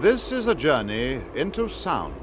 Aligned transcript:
This 0.00 0.32
is 0.32 0.46
a 0.46 0.54
journey 0.54 1.20
into 1.34 1.68
sound. 1.68 2.14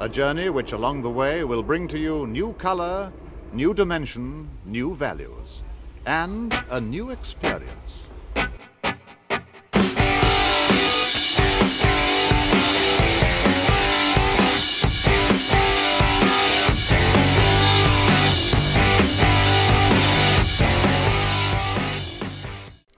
A 0.00 0.08
journey 0.08 0.48
which 0.48 0.72
along 0.72 1.02
the 1.02 1.10
way 1.10 1.44
will 1.44 1.62
bring 1.62 1.86
to 1.88 1.98
you 1.98 2.26
new 2.26 2.54
color, 2.54 3.12
new 3.52 3.74
dimension, 3.74 4.48
new 4.64 4.94
values, 4.94 5.62
and 6.06 6.58
a 6.70 6.80
new 6.80 7.10
experience. 7.10 8.08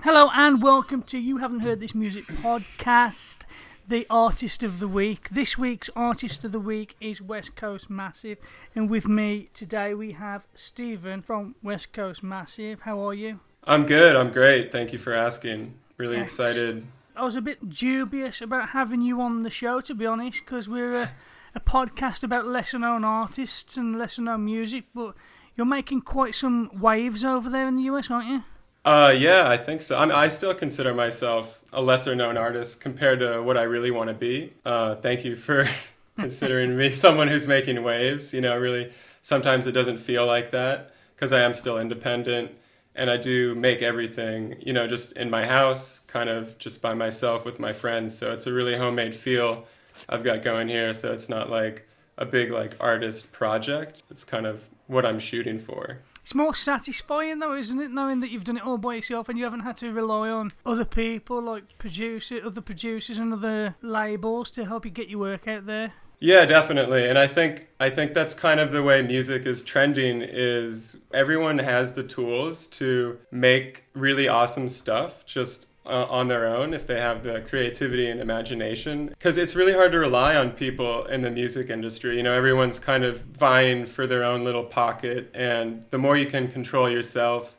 Hello 0.03 0.31
and 0.33 0.63
welcome 0.63 1.03
to 1.03 1.19
You 1.19 1.39
Haven't 1.39 1.61
Heard 1.61 1.81
This 1.81 1.97
Music 1.97 2.27
podcast, 2.29 3.45
the 3.89 4.07
artist 4.11 4.63
of 4.63 4.81
the 4.81 4.89
week. 4.89 5.31
This 5.31 5.57
week's 5.57 5.89
artist 5.97 6.45
of 6.45 6.53
the 6.53 6.61
week 6.61 6.95
is 7.01 7.23
West 7.23 7.57
Coast 7.57 7.89
Massive, 7.89 8.37
and 8.75 8.91
with 8.91 9.09
me 9.09 9.49
today 9.55 9.95
we 9.95 10.13
have 10.13 10.45
Stephen 10.55 11.23
from 11.23 11.55
West 11.63 11.95
Coast 11.95 12.23
Massive. 12.23 12.83
How 12.83 13.01
are 13.01 13.15
you? 13.15 13.41
I'm 13.65 13.87
good. 13.87 14.15
I'm 14.15 14.31
great. 14.31 14.71
Thank 14.71 14.93
you 14.93 14.99
for 14.99 15.15
asking. 15.15 15.73
Really 15.97 16.17
Thanks. 16.17 16.35
excited. 16.35 16.87
I 17.17 17.25
was 17.25 17.35
a 17.35 17.41
bit 17.41 17.71
dubious 17.71 18.43
about 18.43 18.71
having 18.71 19.01
you 19.01 19.23
on 19.23 19.43
the 19.43 19.51
show, 19.51 19.81
to 19.81 19.95
be 19.95 20.05
honest, 20.05 20.43
because 20.45 20.69
we're 20.69 20.95
a, 20.95 21.11
a 21.55 21.61
podcast 21.61 22.23
about 22.23 22.47
lesser 22.47 22.79
known 22.79 23.05
artists 23.05 23.79
and 23.79 23.99
lesser 23.99 24.21
known 24.21 24.45
music, 24.45 24.85
but 24.95 25.15
you're 25.55 25.65
making 25.65 26.03
quite 26.03 26.35
some 26.35 26.71
waves 26.79 27.25
over 27.25 27.49
there 27.49 27.67
in 27.67 27.77
the 27.77 27.85
US, 27.85 28.11
aren't 28.11 28.29
you? 28.29 28.45
Uh, 28.85 29.15
yeah, 29.17 29.49
I 29.49 29.57
think 29.57 29.83
so. 29.83 29.99
I, 29.99 30.25
I 30.25 30.29
still 30.29 30.55
consider 30.55 30.95
myself 30.95 31.63
a 31.73 31.83
lesser 31.83 32.15
known 32.15 32.37
artist 32.37 32.81
compared 32.81 33.21
to 33.21 33.43
what 33.43 33.57
I 33.57 33.63
really 33.63 33.91
want 33.91 34.09
to 34.09 34.15
be. 34.15 34.55
Uh, 34.65 34.95
thank 34.95 35.25
you 35.25 35.37
for 35.37 35.69
considering 36.19 36.77
me 36.77 36.91
someone 36.93 37.29
who's 37.29 37.47
making 37.47 37.83
waves. 37.83 38.33
You 38.33 38.41
know, 38.41 38.57
really, 38.57 38.93
sometimes 39.23 39.67
it 39.67 39.73
doesn't 39.73 39.99
feel 39.99 40.25
like 40.27 40.51
that 40.53 40.95
because 41.15 41.33
I 41.33 41.41
am 41.41 41.53
still 41.55 41.79
independent 41.79 42.53
and 42.95 43.11
I 43.11 43.17
do 43.17 43.55
make 43.55 43.83
everything, 43.83 44.57
you 44.61 44.73
know, 44.73 44.87
just 44.87 45.13
in 45.17 45.29
my 45.31 45.45
house, 45.47 46.01
kind 46.01 46.29
of 46.31 46.57
just 46.59 46.81
by 46.81 46.95
myself 46.95 47.45
with 47.45 47.61
my 47.61 47.73
friends. 47.73 48.17
So 48.17 48.33
it's 48.33 48.47
a 48.47 48.53
really 48.53 48.77
homemade 48.77 49.15
feel 49.15 49.67
I've 50.09 50.25
got 50.25 50.43
going 50.43 50.69
here. 50.69 50.95
So 50.95 51.13
it's 51.13 51.29
not 51.29 51.51
like 51.51 51.87
a 52.17 52.25
big 52.25 52.51
like 52.51 52.75
artist 52.81 53.33
project. 53.33 54.03
It's 54.11 54.25
kind 54.25 54.47
of 54.47 54.65
what 54.87 55.05
I'm 55.05 55.19
shooting 55.19 55.59
for. 55.59 55.99
It's 56.29 56.35
more 56.35 56.55
satisfying 56.55 57.39
though, 57.39 57.55
isn't 57.55 57.81
it, 57.81 57.91
knowing 57.91 58.21
that 58.21 58.29
you've 58.29 58.45
done 58.45 58.59
it 58.59 58.63
all 58.63 58.77
by 58.77 58.97
yourself 58.97 59.31
and 59.31 59.39
you 59.39 59.45
haven't 59.45 59.61
had 59.61 59.79
to 59.79 59.91
rely 59.91 60.29
on 60.29 60.53
other 60.67 60.85
people 60.85 61.41
like 61.41 61.79
producer, 61.79 62.43
other 62.45 62.61
producers 62.61 63.17
and 63.17 63.33
other 63.33 63.77
labels 63.81 64.51
to 64.51 64.67
help 64.67 64.85
you 64.85 64.91
get 64.91 65.09
your 65.09 65.21
work 65.21 65.49
out 65.49 65.65
there. 65.65 65.95
Yeah, 66.21 66.45
definitely. 66.45 67.09
And 67.09 67.19
I 67.19 67.29
think 67.29 67.69
I 67.81 67.89
think 67.89 68.13
that's 68.13 68.35
kind 68.35 68.61
of 68.61 68.73
the 68.73 68.83
way 68.83 69.01
music 69.01 69.47
is 69.47 69.63
trending 69.63 70.21
is 70.21 70.99
everyone 71.15 71.61
has 71.61 71.95
the 71.95 72.03
tools 72.03 72.67
to 72.69 73.19
make 73.31 73.85
really 73.95 74.29
awesome 74.29 74.69
stuff 74.69 75.25
just 75.25 75.68
uh, 75.89 76.07
on 76.11 76.29
their 76.29 76.47
own 76.47 76.75
if 76.75 76.87
they 76.87 77.01
have 77.01 77.23
the 77.23 77.41
creativity 77.41 78.09
and 78.09 78.21
imagination. 78.21 79.09
Because 79.09 79.37
it's 79.37 79.57
really 79.57 79.73
hard 79.73 79.93
to 79.93 79.99
rely 79.99 80.37
on 80.37 80.51
people 80.51 81.05
in 81.07 81.23
the 81.23 81.31
music 81.31 81.71
industry. 81.71 82.17
You 82.17 82.23
know 82.23 82.33
everyone's 82.33 82.79
kind 82.79 83.05
of 83.05 83.23
vying 83.23 83.87
for 83.87 84.07
their 84.07 84.23
own 84.23 84.45
little 84.45 84.65
pocket 84.65 85.31
and 85.35 85.85
the 85.91 85.99
more 85.99 86.17
you 86.17 86.27
can 86.27 86.49
control 86.49 86.89
yourself 86.89 87.55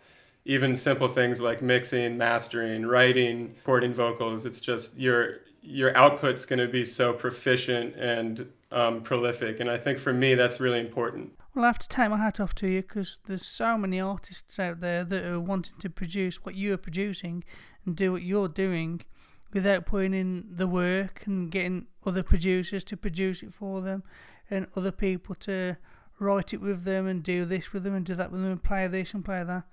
even 0.46 0.76
simple 0.78 1.08
things 1.08 1.40
like 1.42 1.62
mixing 1.62 2.18
mastering 2.18 2.86
writing 2.86 3.54
recording 3.58 3.94
vocals 3.94 4.46
it's 4.46 4.62
just 4.62 4.98
your 4.98 5.38
your 5.62 5.96
output's 5.98 6.46
going 6.46 6.60
to 6.60 6.68
be 6.68 6.86
so 6.86 7.14
proficient 7.14 7.96
and 7.96 8.50
um, 8.72 9.02
prolific 9.02 9.60
and 9.60 9.70
i 9.70 9.78
think 9.78 10.00
for 10.00 10.14
me 10.14 10.36
that's 10.36 10.60
really 10.60 10.80
important. 10.80 11.34
Well, 11.56 11.66
I 11.66 11.70
have 11.70 11.80
to 11.80 11.90
take 11.90 12.10
my 12.10 12.18
hat 12.18 12.40
off 12.40 12.54
to 12.56 12.68
you 12.68 12.82
because 12.84 13.20
there's 13.26 13.46
so 13.46 13.78
many 13.78 14.00
artists 14.00 14.60
out 14.60 14.82
there 14.82 15.04
that 15.04 15.26
are 15.26 15.40
wanting 15.40 15.74
to 15.80 15.90
produce 15.90 16.46
what 16.46 16.56
you're 16.56 16.78
producing 16.78 17.44
and 17.86 17.96
do 17.96 18.12
what 18.12 18.22
you're 18.22 18.48
doing 18.48 19.02
without 19.54 19.86
putting 19.86 20.14
in 20.14 20.46
the 20.52 20.68
work 20.68 21.24
and 21.26 21.52
getting 21.52 21.88
other 22.06 22.24
producers 22.24 22.84
to 22.84 22.96
produce 22.96 23.42
it 23.42 23.54
for 23.54 23.82
them 23.82 24.04
and 24.50 24.68
other 24.76 24.92
people 24.92 25.34
to 25.36 25.76
write 26.20 26.54
it 26.54 26.62
with 26.62 26.84
them 26.84 27.08
and 27.08 27.24
do 27.24 27.46
this 27.46 27.74
with 27.74 27.84
them 27.84 27.96
and 27.96 28.06
do 28.06 28.14
that 28.16 28.32
with 28.32 28.42
them 28.42 28.52
and 28.52 28.64
play 28.64 28.88
this 28.88 29.14
and 29.14 29.26
play 29.26 29.44
that. 29.44 29.64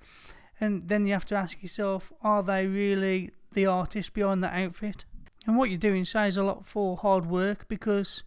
And 0.61 0.89
then 0.89 1.07
you 1.07 1.13
have 1.13 1.27
to 1.27 1.35
ask 1.35 1.63
yourself, 1.63 2.13
are 2.23 2.43
they 2.43 2.67
really 2.67 3.33
the 3.53 3.67
artist 3.67 4.15
behind 4.15 4.43
that 4.45 4.55
outfit? 4.55 5.05
And 5.47 5.57
what 5.57 5.69
you're 5.71 5.79
doing 5.79 6.05
says 6.05 6.37
a 6.37 6.43
lot 6.43 6.67
for 6.67 6.97
hard 6.97 7.27
work 7.27 7.69
because 7.69 8.23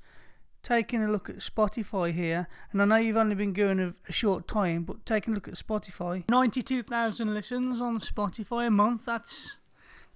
taking 0.61 1.01
a 1.01 1.09
look 1.09 1.29
at 1.29 1.37
Spotify 1.37 2.13
here, 2.13 2.47
and 2.71 2.81
I 2.81 2.85
know 2.85 2.97
you've 2.97 3.17
only 3.17 3.35
been 3.35 3.53
going 3.53 3.79
a, 3.79 3.93
a 4.07 4.11
short 4.11 4.47
time, 4.47 4.83
but 4.83 5.05
taking 5.05 5.33
a 5.33 5.35
look 5.35 5.47
at 5.47 5.53
Spotify, 5.55 6.29
ninety-two 6.29 6.83
thousand 6.83 7.33
listens 7.33 7.79
on 7.79 7.99
Spotify 7.99 8.67
a 8.67 8.69
month. 8.69 9.05
That's 9.05 9.57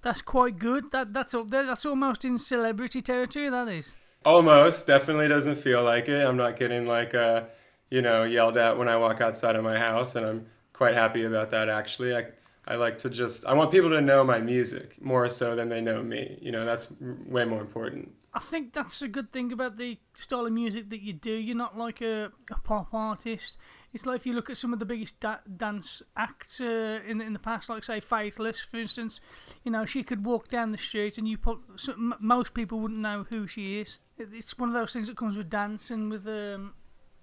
that's 0.04 0.22
quite 0.22 0.58
good. 0.58 0.92
That 0.92 1.12
that's 1.12 1.34
up 1.34 1.50
there. 1.50 1.64
That's 1.66 1.84
almost 1.84 2.24
in 2.24 2.38
celebrity 2.38 3.00
territory. 3.00 3.48
That 3.48 3.68
is. 3.68 3.92
Almost. 4.24 4.86
Definitely 4.86 5.28
doesn't 5.28 5.56
feel 5.56 5.82
like 5.82 6.08
it. 6.08 6.24
I'm 6.24 6.36
not 6.36 6.56
getting 6.56 6.86
like 6.86 7.14
uh, 7.14 7.44
you 7.90 8.02
know, 8.02 8.24
yelled 8.24 8.56
at 8.56 8.78
when 8.78 8.88
I 8.88 8.96
walk 8.96 9.20
outside 9.20 9.56
of 9.56 9.64
my 9.64 9.78
house, 9.78 10.14
and 10.14 10.26
I'm 10.26 10.46
quite 10.72 10.94
happy 10.94 11.24
about 11.24 11.50
that. 11.50 11.68
Actually, 11.68 12.14
I 12.14 12.26
I 12.66 12.76
like 12.76 12.98
to 12.98 13.10
just 13.10 13.46
I 13.46 13.54
want 13.54 13.72
people 13.72 13.90
to 13.90 14.00
know 14.00 14.22
my 14.22 14.40
music 14.40 15.02
more 15.02 15.28
so 15.30 15.56
than 15.56 15.70
they 15.70 15.80
know 15.80 16.02
me. 16.02 16.38
You 16.40 16.52
know, 16.52 16.64
that's 16.64 16.92
way 17.00 17.44
more 17.44 17.60
important. 17.60 18.12
I 18.34 18.40
think 18.40 18.72
that's 18.72 19.00
a 19.00 19.08
good 19.08 19.32
thing 19.32 19.52
about 19.52 19.78
the 19.78 19.98
style 20.12 20.44
of 20.44 20.52
music 20.52 20.90
that 20.90 21.00
you 21.00 21.12
do. 21.12 21.32
You're 21.32 21.56
not 21.56 21.78
like 21.78 22.00
a, 22.02 22.32
a 22.50 22.58
pop 22.64 22.92
artist. 22.92 23.56
It's 23.94 24.04
like 24.04 24.16
if 24.16 24.26
you 24.26 24.32
look 24.32 24.50
at 24.50 24.56
some 24.56 24.72
of 24.72 24.80
the 24.80 24.84
biggest 24.84 25.20
da- 25.20 25.38
dance 25.56 26.02
acts 26.16 26.60
uh, 26.60 26.98
in 27.06 27.20
in 27.20 27.32
the 27.32 27.38
past, 27.38 27.68
like 27.68 27.84
say 27.84 28.00
Faithless, 28.00 28.60
for 28.60 28.78
instance. 28.78 29.20
You 29.62 29.70
know, 29.70 29.84
she 29.84 30.02
could 30.02 30.26
walk 30.26 30.48
down 30.48 30.72
the 30.72 30.78
street 30.78 31.16
and 31.16 31.28
you 31.28 31.38
put 31.38 31.58
so, 31.76 31.94
most 32.18 32.54
people 32.54 32.80
wouldn't 32.80 32.98
know 32.98 33.24
who 33.30 33.46
she 33.46 33.78
is. 33.80 33.98
It, 34.18 34.30
it's 34.32 34.58
one 34.58 34.68
of 34.68 34.74
those 34.74 34.92
things 34.92 35.06
that 35.06 35.16
comes 35.16 35.36
with 35.36 35.48
dance 35.48 35.92
and 35.92 36.10
with 36.10 36.26
um, 36.26 36.74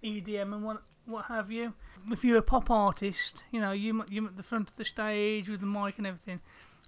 EDM 0.02 0.54
and 0.54 0.64
what 0.64 0.84
what 1.06 1.26
have 1.26 1.52
you. 1.52 1.74
If 2.09 2.24
you're 2.24 2.38
a 2.38 2.42
pop 2.42 2.72
artist, 2.72 3.44
you 3.52 3.59
know 3.59 3.74
you 3.74 4.06
you're 4.09 4.28
at 4.28 4.38
the 4.38 4.44
front 4.44 4.70
of 4.70 4.78
the 4.78 4.86
stage 4.86 5.50
with 5.50 5.59
the 5.59 5.66
mic 5.66 5.98
and 5.98 6.08
everything. 6.08 6.40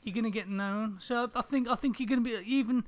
You're 0.01 0.15
gonna 0.15 0.29
get 0.29 0.47
known. 0.47 0.97
So 1.01 1.29
I 1.35 1.41
think 1.41 1.67
I 1.67 1.75
think 1.75 1.99
you're 1.99 2.07
gonna 2.07 2.21
be 2.21 2.39
even. 2.45 2.85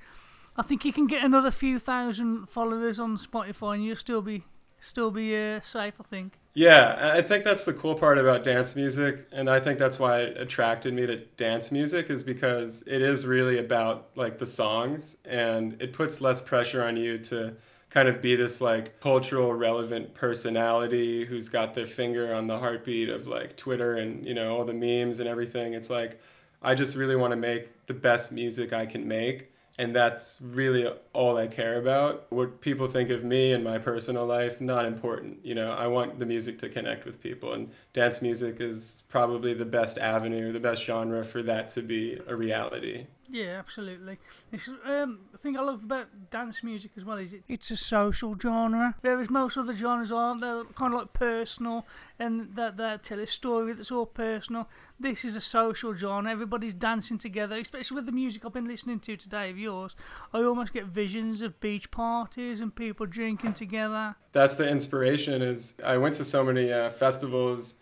I 0.58 0.62
think 0.62 0.86
you 0.86 0.94
can 0.94 1.08
get 1.08 1.26
another 1.26 1.52
few 1.52 1.78
thousand 1.78 2.48
followers 2.48 3.02
on 3.02 3.18
Spotify, 3.18 3.76
and 3.76 3.84
you'll 3.84 3.98
still 3.98 4.22
be 4.22 4.46
still 4.80 5.12
be 5.12 5.36
uh, 5.36 5.60
safe. 5.60 5.96
I 6.00 6.04
think. 6.04 6.40
Yeah, 6.58 7.12
I 7.18 7.22
think 7.22 7.44
that's 7.44 7.66
the 7.66 7.74
cool 7.74 7.96
part 7.96 8.18
about 8.18 8.46
dance 8.46 8.78
music, 8.78 9.28
and 9.34 9.50
I 9.50 9.60
think 9.60 9.78
that's 9.78 10.00
why 10.00 10.22
it 10.22 10.38
attracted 10.38 10.94
me 10.94 11.06
to 11.06 11.18
dance 11.36 11.70
music 11.70 12.10
is 12.10 12.24
because 12.24 12.82
it 12.88 13.02
is 13.02 13.26
really 13.26 13.58
about 13.60 14.12
like 14.16 14.40
the 14.40 14.46
songs, 14.46 15.18
and 15.26 15.82
it 15.82 15.92
puts 15.92 16.22
less 16.22 16.40
pressure 16.42 16.82
on 16.82 16.96
you 16.96 17.18
to 17.26 17.56
kind 17.90 18.08
of 18.08 18.22
be 18.22 18.38
this 18.38 18.62
like 18.62 19.02
cultural 19.02 19.54
relevant 19.54 20.14
personality 20.14 21.26
who's 21.26 21.50
got 21.50 21.74
their 21.74 21.86
finger 21.88 22.34
on 22.34 22.48
the 22.48 22.58
heartbeat 22.58 23.10
of 23.10 23.28
like 23.28 23.58
Twitter 23.58 23.96
and 23.98 24.26
you 24.26 24.34
know 24.34 24.56
all 24.58 24.64
the 24.64 24.74
memes 24.74 25.20
and 25.20 25.28
everything. 25.28 25.74
It's 25.74 25.90
like 25.90 26.22
I 26.62 26.74
just 26.74 26.96
really 26.96 27.18
want 27.18 27.32
to 27.32 27.38
make 27.38 27.86
the 27.88 27.94
best 27.94 28.32
music 28.32 28.72
I 28.72 28.86
can 28.86 29.06
make 29.06 29.52
and 29.78 29.96
that's 29.96 30.40
really 30.42 30.90
all 31.14 31.38
I 31.38 31.48
care 31.48 31.78
about. 31.80 32.28
What 32.30 32.62
people 32.62 32.88
think 32.88 33.10
of 33.10 33.24
me 33.24 33.52
and 33.52 33.64
my 33.64 33.78
personal 33.78 34.26
life, 34.26 34.62
not 34.62 34.86
important. 34.86 35.46
You 35.46 35.56
know, 35.56 35.72
I 35.72 35.88
want 35.88 36.20
the 36.20 36.26
music 36.26 36.60
to 36.60 36.70
connect 36.70 37.06
with 37.06 37.22
people, 37.22 37.54
and 37.54 37.72
dance 37.94 38.22
music 38.22 38.62
is 38.62 39.04
probably 39.10 39.54
the 39.54 39.66
best 39.66 39.98
avenue, 39.98 40.52
the 40.52 40.60
best 40.60 40.84
genre 40.84 41.26
for 41.26 41.44
that 41.44 41.70
to 41.70 41.82
be 41.82 42.20
a 42.28 42.36
reality. 42.36 43.08
Yeah, 43.36 43.60
absolutely. 43.60 44.18
It's, 44.54 44.70
um, 44.86 45.20
the 45.34 45.38
thing 45.38 45.58
I 45.58 45.62
love 45.62 45.84
about 45.84 46.08
dance 46.32 46.64
music 46.64 46.92
as 46.96 47.04
well 47.04 47.18
is 47.18 47.34
it, 47.34 47.44
it's 47.50 47.70
a 47.70 47.76
social 47.76 48.34
genre, 48.40 48.96
whereas 49.02 49.30
most 49.30 49.58
other 49.58 49.76
genres 49.76 50.10
aren't. 50.10 50.40
They're 50.40 50.64
kind 50.64 50.94
of 50.94 51.02
like 51.02 51.12
personal, 51.12 51.86
and 52.18 52.56
that 52.56 52.78
they 52.78 52.96
tell 53.04 53.20
a 53.20 53.28
story 53.28 53.74
that's 53.74 53.92
all 53.92 54.06
personal. 54.06 54.70
This 54.98 55.26
is 55.26 55.36
a 55.36 55.42
social 55.42 55.94
genre. 55.94 56.32
Everybody's 56.32 56.74
dancing 56.74 57.18
together, 57.18 57.58
especially 57.58 57.96
with 57.96 58.06
the 58.06 58.14
music 58.14 58.46
I've 58.46 58.54
been 58.54 58.70
listening 58.70 59.02
to 59.02 59.18
today 59.18 59.50
of 59.50 59.60
yours. 59.60 59.98
I 60.34 60.42
almost 60.42 60.72
get 60.72 60.86
visions 60.86 61.42
of 61.42 61.60
beach 61.60 61.92
parties 61.92 62.62
and 62.62 62.74
people 62.74 63.06
drinking 63.06 63.56
together. 63.56 64.16
That's 64.32 64.56
the 64.56 64.70
inspiration. 64.70 65.42
Is 65.42 65.74
I 65.84 65.98
went 65.98 66.16
to 66.16 66.24
so 66.24 66.42
many 66.46 66.72
uh, 66.72 66.90
festivals, 66.90 67.74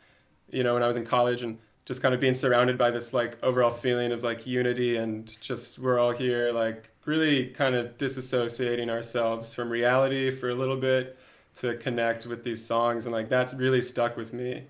you 0.50 0.64
know, 0.64 0.74
when 0.74 0.82
I 0.82 0.88
was 0.88 0.98
in 0.98 1.06
college, 1.06 1.44
and 1.44 1.60
just 1.86 2.02
kind 2.02 2.14
of 2.14 2.22
being 2.22 2.34
surrounded 2.34 2.78
by 2.78 2.92
this 2.92 3.14
like 3.14 3.38
overall 3.44 3.70
feeling 3.70 4.12
of 4.12 4.24
like 4.24 4.46
unity 4.46 4.96
and 4.98 5.40
just 5.42 5.80
we're 5.80 6.00
all 6.00 6.12
here 6.12 6.52
like 6.52 6.92
really 7.06 7.48
kind 7.48 7.76
of 7.76 7.98
disassociating 7.98 8.90
ourselves 8.90 9.54
from 9.54 9.70
reality 9.70 10.32
for 10.32 10.50
a 10.50 10.56
little 10.56 10.78
bit 10.78 11.18
to 11.56 11.76
connect 11.78 12.26
with 12.26 12.44
these 12.44 12.64
songs 12.64 13.06
and 13.06 13.14
like 13.14 13.30
that's 13.30 13.54
really 13.54 13.82
stuck 13.82 14.16
with 14.18 14.34
me 14.34 14.64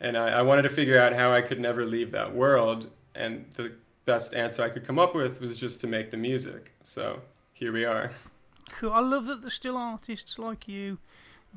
and 0.00 0.16
I, 0.16 0.28
I 0.28 0.42
wanted 0.42 0.62
to 0.62 0.68
figure 0.68 0.98
out 0.98 1.14
how 1.14 1.32
i 1.32 1.40
could 1.40 1.60
never 1.60 1.84
leave 1.84 2.10
that 2.12 2.34
world 2.34 2.90
and 3.14 3.46
the 3.56 3.72
best 4.04 4.34
answer 4.34 4.62
i 4.62 4.68
could 4.68 4.86
come 4.86 4.98
up 4.98 5.14
with 5.14 5.40
was 5.40 5.56
just 5.56 5.80
to 5.82 5.86
make 5.86 6.10
the 6.10 6.16
music 6.16 6.74
so 6.82 7.22
here 7.56 7.72
we 7.72 7.86
are. 7.86 8.10
Cool. 8.68 8.92
I 8.92 9.00
love 9.00 9.24
that 9.26 9.40
there's 9.40 9.54
still 9.54 9.78
artists 9.78 10.38
like 10.38 10.68
you 10.68 10.98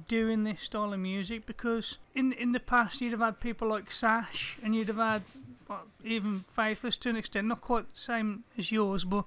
doing 0.07 0.43
this 0.43 0.61
style 0.63 0.93
of 0.93 0.99
music 0.99 1.45
because 1.45 1.97
in 2.15 2.31
in 2.33 2.51
the 2.51 2.59
past 2.59 3.01
you'd 3.01 3.11
have 3.11 3.19
had 3.21 3.39
people 3.39 3.67
like 3.67 3.91
Sash 3.91 4.57
and 4.63 4.75
you'd 4.75 4.87
have 4.87 4.97
had 4.97 5.21
well, 5.67 5.83
even 6.03 6.45
Faithless 6.51 6.97
to 6.97 7.09
an 7.09 7.15
extent, 7.15 7.47
not 7.47 7.61
quite 7.61 7.93
the 7.93 7.99
same 7.99 8.43
as 8.57 8.71
yours, 8.71 9.03
but 9.03 9.25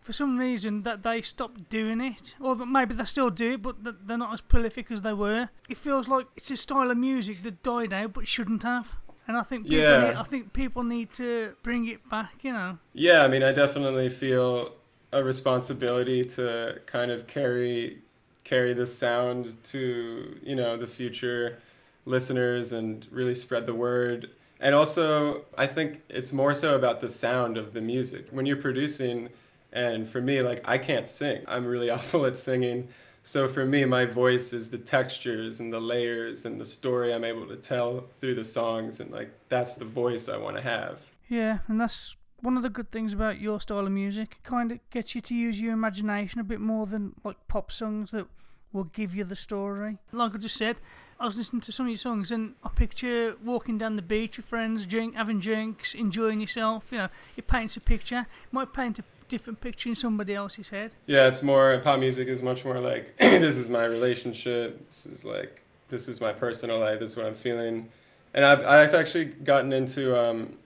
for 0.00 0.12
some 0.12 0.38
reason 0.38 0.82
that 0.82 1.02
they 1.02 1.20
stopped 1.22 1.68
doing 1.70 2.00
it, 2.00 2.34
or 2.40 2.54
maybe 2.54 2.94
they 2.94 3.04
still 3.04 3.30
do 3.30 3.52
it, 3.54 3.62
but 3.62 3.76
they're 4.06 4.18
not 4.18 4.32
as 4.32 4.40
prolific 4.40 4.90
as 4.90 5.02
they 5.02 5.12
were. 5.12 5.48
It 5.68 5.76
feels 5.76 6.08
like 6.08 6.26
it's 6.36 6.50
a 6.50 6.56
style 6.56 6.90
of 6.90 6.96
music 6.98 7.42
that 7.44 7.62
died 7.62 7.92
out 7.92 8.12
but 8.14 8.26
shouldn't 8.28 8.62
have. 8.64 8.94
And 9.28 9.36
I 9.36 9.42
think 9.44 9.64
people 9.64 9.78
Yeah. 9.78 10.08
need, 10.08 10.16
I 10.16 10.22
think 10.24 10.52
people 10.52 10.82
need 10.82 11.12
to 11.14 11.54
bring 11.62 11.86
it 11.88 12.08
back. 12.10 12.34
You 12.42 12.52
know. 12.52 12.78
Yeah, 12.92 13.22
I 13.24 13.28
mean, 13.28 13.42
I 13.42 13.52
definitely 13.52 14.08
feel 14.08 14.74
a 15.12 15.22
responsibility 15.22 16.24
to 16.24 16.80
kind 16.86 17.10
of 17.10 17.26
carry 17.26 18.02
carry 18.44 18.74
this 18.74 18.96
sound 18.96 19.62
to 19.64 20.38
you 20.42 20.56
know 20.56 20.76
the 20.76 20.86
future 20.86 21.58
listeners 22.04 22.72
and 22.72 23.06
really 23.10 23.34
spread 23.34 23.66
the 23.66 23.74
word. 23.74 24.30
And 24.60 24.74
also, 24.74 25.44
I 25.58 25.66
think 25.66 26.02
it's 26.08 26.32
more 26.32 26.54
so 26.54 26.76
about 26.76 27.00
the 27.00 27.08
sound 27.08 27.56
of 27.56 27.72
the 27.72 27.80
music 27.80 28.28
when 28.30 28.46
you're 28.46 28.56
producing. 28.56 29.30
And 29.72 30.08
for 30.08 30.20
me, 30.20 30.40
like 30.40 30.60
I 30.64 30.78
can't 30.78 31.08
sing. 31.08 31.42
I'm 31.48 31.66
really 31.66 31.90
awful 31.98 32.26
at 32.26 32.36
singing. 32.36 32.88
So 33.24 33.48
for 33.48 33.64
me, 33.64 33.84
my 33.84 34.04
voice 34.04 34.52
is 34.52 34.70
the 34.70 34.78
textures 34.78 35.60
and 35.60 35.72
the 35.72 35.80
layers 35.80 36.44
and 36.44 36.60
the 36.60 36.64
story 36.64 37.14
I'm 37.14 37.24
able 37.24 37.46
to 37.46 37.56
tell 37.56 38.08
through 38.14 38.34
the 38.34 38.44
songs, 38.44 38.98
and 38.98 39.12
like 39.12 39.30
that's 39.48 39.76
the 39.76 39.84
voice 39.84 40.28
I 40.28 40.36
want 40.36 40.56
to 40.56 40.62
have. 40.62 41.00
Yeah, 41.28 41.58
and 41.68 41.80
that's 41.80 42.16
one 42.42 42.56
of 42.56 42.62
the 42.62 42.68
good 42.68 42.90
things 42.90 43.12
about 43.12 43.40
your 43.40 43.60
style 43.60 43.86
of 43.86 43.92
music. 43.92 44.38
Kind 44.42 44.72
of 44.72 44.78
gets 44.90 45.14
you 45.14 45.20
to 45.22 45.34
use 45.34 45.60
your 45.60 45.72
imagination 45.72 46.40
a 46.40 46.44
bit 46.44 46.60
more 46.60 46.86
than 46.86 47.14
like 47.24 47.36
pop 47.48 47.72
songs 47.72 48.10
that 48.10 48.26
will 48.72 48.84
give 48.84 49.14
you 49.14 49.24
the 49.24 49.36
story. 49.36 49.98
Like 50.10 50.34
I 50.34 50.38
just 50.38 50.56
said, 50.56 50.76
I 51.20 51.24
was 51.24 51.36
listening 51.36 51.60
to 51.62 51.72
some 51.72 51.86
of 51.86 51.90
your 51.90 51.98
songs 51.98 52.32
and 52.32 52.54
I 52.64 52.68
picture 52.70 53.36
walking 53.44 53.78
down 53.78 53.94
the 53.94 54.02
beach 54.02 54.36
with 54.36 54.46
friends, 54.46 54.86
drink, 54.86 55.14
having 55.14 55.38
drinks, 55.38 55.94
enjoying 55.94 56.40
yourself. 56.40 56.86
You 56.90 56.98
know, 56.98 57.08
it 57.36 57.46
paints 57.46 57.76
a 57.76 57.80
picture. 57.80 58.26
It 58.44 58.52
might 58.52 58.72
paint 58.72 58.98
a 58.98 59.04
different 59.28 59.60
picture 59.60 59.88
in 59.88 59.94
somebody 59.94 60.34
else's 60.34 60.70
head. 60.70 60.96
Yeah, 61.06 61.28
it's 61.28 61.42
more 61.42 61.78
pop 61.78 62.00
music 62.00 62.26
is 62.26 62.42
much 62.42 62.64
more 62.64 62.80
like 62.80 63.16
this 63.18 63.56
is 63.56 63.68
my 63.68 63.84
relationship. 63.84 64.88
This 64.88 65.06
is 65.06 65.24
like 65.24 65.62
this 65.90 66.08
is 66.08 66.20
my 66.20 66.32
personal 66.32 66.80
life. 66.80 66.98
This 66.98 67.12
is 67.12 67.16
what 67.16 67.26
I'm 67.26 67.34
feeling, 67.36 67.88
and 68.34 68.44
I've 68.44 68.64
I've 68.64 68.94
actually 68.94 69.26
gotten 69.26 69.72
into 69.72 70.18
um, 70.18 70.56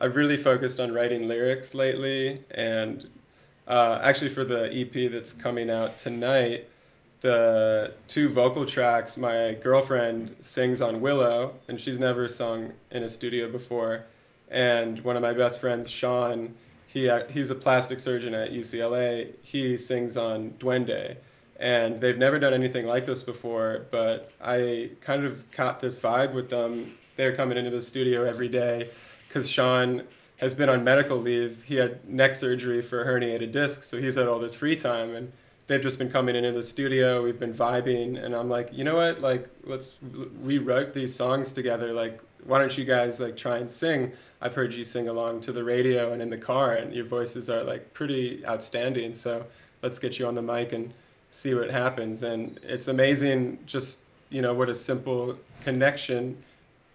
I've 0.00 0.16
really 0.16 0.38
focused 0.38 0.80
on 0.80 0.94
writing 0.94 1.28
lyrics 1.28 1.74
lately, 1.74 2.42
and 2.50 3.06
uh, 3.68 4.00
actually 4.02 4.30
for 4.30 4.44
the 4.44 4.72
EP 4.72 5.12
that's 5.12 5.34
coming 5.34 5.70
out 5.70 5.98
tonight, 5.98 6.70
the 7.20 7.92
two 8.08 8.30
vocal 8.30 8.64
tracks 8.64 9.18
my 9.18 9.58
girlfriend 9.62 10.36
sings 10.40 10.80
on 10.80 11.02
Willow, 11.02 11.56
and 11.68 11.78
she's 11.78 11.98
never 11.98 12.28
sung 12.28 12.72
in 12.90 13.02
a 13.02 13.10
studio 13.10 13.52
before, 13.52 14.06
and 14.50 15.04
one 15.04 15.16
of 15.16 15.22
my 15.22 15.34
best 15.34 15.60
friends 15.60 15.90
Sean 15.90 16.54
he 16.86 17.08
uh, 17.08 17.26
he's 17.28 17.50
a 17.50 17.54
plastic 17.54 18.00
surgeon 18.00 18.34
at 18.34 18.52
UCLA. 18.52 19.34
He 19.42 19.76
sings 19.76 20.16
on 20.16 20.52
Duende, 20.58 21.18
and 21.56 22.00
they've 22.00 22.18
never 22.18 22.38
done 22.40 22.52
anything 22.52 22.84
like 22.84 23.06
this 23.06 23.22
before. 23.22 23.86
But 23.92 24.32
I 24.42 24.90
kind 25.00 25.24
of 25.24 25.48
caught 25.52 25.78
this 25.78 26.00
vibe 26.00 26.32
with 26.32 26.48
them. 26.48 26.98
They're 27.14 27.36
coming 27.36 27.58
into 27.58 27.70
the 27.70 27.82
studio 27.82 28.24
every 28.24 28.48
day 28.48 28.90
because 29.30 29.48
Sean 29.48 30.02
has 30.38 30.56
been 30.56 30.68
on 30.68 30.82
medical 30.82 31.16
leave. 31.16 31.62
He 31.64 31.76
had 31.76 32.08
neck 32.08 32.34
surgery 32.34 32.82
for 32.82 33.02
a 33.02 33.06
herniated 33.06 33.52
disc, 33.52 33.84
so 33.84 34.00
he's 34.00 34.16
had 34.16 34.26
all 34.26 34.40
this 34.40 34.56
free 34.56 34.74
time, 34.74 35.14
and 35.14 35.32
they've 35.68 35.80
just 35.80 36.00
been 36.00 36.10
coming 36.10 36.34
into 36.34 36.50
the 36.50 36.64
studio. 36.64 37.22
We've 37.22 37.38
been 37.38 37.54
vibing, 37.54 38.20
and 38.22 38.34
I'm 38.34 38.48
like, 38.48 38.70
you 38.72 38.82
know 38.82 38.96
what? 38.96 39.20
Like, 39.20 39.48
let's 39.62 39.94
we 40.42 40.58
wrote 40.58 40.94
these 40.94 41.14
songs 41.14 41.52
together. 41.52 41.92
Like, 41.92 42.20
why 42.44 42.58
don't 42.58 42.76
you 42.76 42.84
guys 42.84 43.20
like 43.20 43.36
try 43.36 43.58
and 43.58 43.70
sing? 43.70 44.12
I've 44.40 44.54
heard 44.54 44.74
you 44.74 44.82
sing 44.82 45.06
along 45.06 45.42
to 45.42 45.52
the 45.52 45.62
radio 45.62 46.12
and 46.12 46.20
in 46.20 46.30
the 46.30 46.38
car, 46.38 46.72
and 46.72 46.92
your 46.92 47.04
voices 47.04 47.48
are 47.48 47.62
like 47.62 47.94
pretty 47.94 48.44
outstanding. 48.44 49.14
So 49.14 49.46
let's 49.80 50.00
get 50.00 50.18
you 50.18 50.26
on 50.26 50.34
the 50.34 50.42
mic 50.42 50.72
and 50.72 50.92
see 51.30 51.54
what 51.54 51.70
happens. 51.70 52.24
And 52.24 52.58
it's 52.64 52.88
amazing, 52.88 53.60
just 53.64 54.00
you 54.28 54.42
know, 54.42 54.54
what 54.54 54.68
a 54.68 54.74
simple 54.74 55.38
connection 55.62 56.42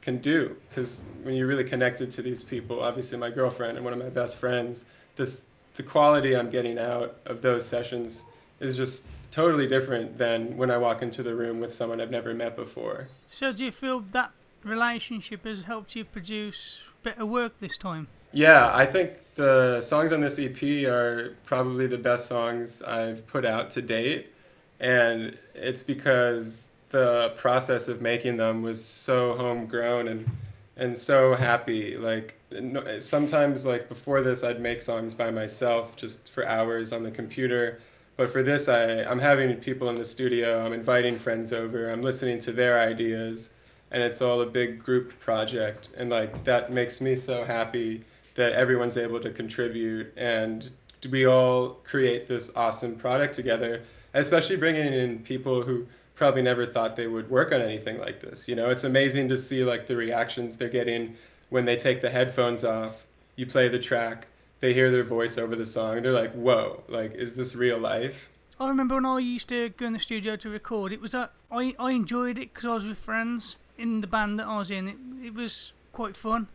can 0.05 0.19
do. 0.19 0.55
Because 0.69 1.01
when 1.23 1.35
you're 1.35 1.47
really 1.47 1.63
connected 1.63 2.11
to 2.11 2.21
these 2.21 2.43
people, 2.43 2.81
obviously 2.81 3.17
my 3.17 3.31
girlfriend 3.31 3.75
and 3.75 3.83
one 3.83 3.91
of 3.91 3.99
my 3.99 4.09
best 4.09 4.37
friends, 4.37 4.85
this 5.17 5.47
the 5.73 5.83
quality 5.83 6.37
I'm 6.37 6.49
getting 6.49 6.79
out 6.79 7.17
of 7.25 7.41
those 7.41 7.65
sessions 7.65 8.23
is 8.61 8.77
just 8.77 9.05
totally 9.31 9.67
different 9.67 10.17
than 10.17 10.55
when 10.55 10.71
I 10.71 10.77
walk 10.77 11.01
into 11.01 11.21
the 11.21 11.35
room 11.35 11.59
with 11.59 11.73
someone 11.73 11.99
I've 11.99 12.11
never 12.11 12.33
met 12.33 12.55
before. 12.55 13.09
So 13.27 13.51
do 13.51 13.65
you 13.65 13.71
feel 13.71 13.99
that 13.99 14.31
relationship 14.63 15.43
has 15.43 15.63
helped 15.63 15.95
you 15.95 16.05
produce 16.05 16.79
better 17.03 17.25
work 17.25 17.59
this 17.59 17.77
time? 17.77 18.07
Yeah, 18.31 18.73
I 18.73 18.85
think 18.85 19.19
the 19.35 19.81
songs 19.81 20.13
on 20.13 20.21
this 20.21 20.39
EP 20.39 20.87
are 20.87 21.35
probably 21.45 21.87
the 21.87 21.97
best 21.97 22.27
songs 22.27 22.81
I've 22.81 23.27
put 23.27 23.43
out 23.43 23.71
to 23.71 23.81
date. 23.81 24.31
And 24.79 25.37
it's 25.53 25.83
because 25.83 26.71
the 26.89 27.33
process 27.37 27.87
of 27.87 28.01
making 28.01 28.37
them 28.37 28.61
was 28.61 28.83
so 28.83 29.35
homegrown 29.35 30.07
and 30.07 30.29
and 30.77 30.97
so 30.97 31.35
happy. 31.35 31.95
Like 31.95 32.39
no- 32.51 32.99
sometimes 32.99 33.65
like 33.65 33.89
before 33.89 34.21
this 34.21 34.43
I'd 34.43 34.61
make 34.61 34.81
songs 34.81 35.13
by 35.13 35.31
myself 35.31 35.95
just 35.95 36.29
for 36.29 36.47
hours 36.47 36.91
on 36.93 37.03
the 37.03 37.11
computer. 37.11 37.81
But 38.17 38.29
for 38.29 38.43
this 38.43 38.67
I 38.67 39.03
I'm 39.03 39.19
having 39.19 39.55
people 39.57 39.89
in 39.89 39.95
the 39.95 40.05
studio, 40.05 40.65
I'm 40.65 40.73
inviting 40.73 41.17
friends 41.17 41.53
over, 41.53 41.89
I'm 41.89 42.01
listening 42.01 42.39
to 42.41 42.51
their 42.51 42.79
ideas 42.79 43.49
and 43.91 44.01
it's 44.03 44.21
all 44.21 44.41
a 44.41 44.45
big 44.45 44.79
group 44.79 45.19
project 45.19 45.89
and 45.95 46.09
like 46.09 46.43
that 46.43 46.71
makes 46.71 46.99
me 47.01 47.15
so 47.15 47.45
happy 47.45 48.03
that 48.35 48.51
everyone's 48.53 48.97
able 48.97 49.19
to 49.21 49.29
contribute 49.29 50.11
and 50.17 50.71
we 51.09 51.25
all 51.25 51.75
create 51.83 52.27
this 52.27 52.51
awesome 52.55 52.95
product 52.95 53.35
together 53.35 53.83
especially 54.13 54.55
bringing 54.55 54.91
in 54.91 55.19
people 55.19 55.61
who 55.63 55.85
probably 56.15 56.41
never 56.41 56.65
thought 56.65 56.95
they 56.95 57.07
would 57.07 57.29
work 57.29 57.51
on 57.51 57.61
anything 57.61 57.99
like 57.99 58.21
this 58.21 58.47
you 58.47 58.55
know 58.55 58.69
it's 58.69 58.83
amazing 58.83 59.27
to 59.29 59.37
see 59.37 59.63
like 59.63 59.87
the 59.87 59.95
reactions 59.95 60.57
they're 60.57 60.69
getting 60.69 61.15
when 61.49 61.65
they 61.65 61.75
take 61.75 62.01
the 62.01 62.09
headphones 62.09 62.63
off 62.63 63.05
you 63.35 63.45
play 63.45 63.67
the 63.67 63.79
track 63.79 64.27
they 64.59 64.73
hear 64.73 64.89
their 64.89 65.03
voice 65.03 65.37
over 65.37 65.55
the 65.55 65.65
song 65.65 66.01
they're 66.01 66.11
like 66.11 66.31
whoa 66.33 66.83
like 66.87 67.13
is 67.13 67.35
this 67.35 67.55
real 67.55 67.77
life 67.77 68.29
I 68.59 68.69
remember 68.69 68.95
when 68.95 69.05
I 69.05 69.19
used 69.19 69.49
to 69.49 69.69
go 69.69 69.85
in 69.85 69.93
the 69.93 69.99
studio 69.99 70.37
to 70.37 70.49
record. 70.49 70.93
It 70.93 71.01
was 71.01 71.11
that 71.11 71.31
I 71.51 71.75
I 71.77 71.91
enjoyed 71.91 72.37
it 72.37 72.53
because 72.53 72.65
I 72.65 72.73
was 72.73 72.87
with 72.87 72.97
friends 72.97 73.57
in 73.77 73.99
the 74.01 74.07
band 74.07 74.39
that 74.39 74.47
I 74.47 74.57
was 74.57 74.71
in. 74.71 74.87
It 74.87 74.97
it 75.25 75.33
was 75.33 75.73
quite 75.91 76.15
fun, 76.15 76.47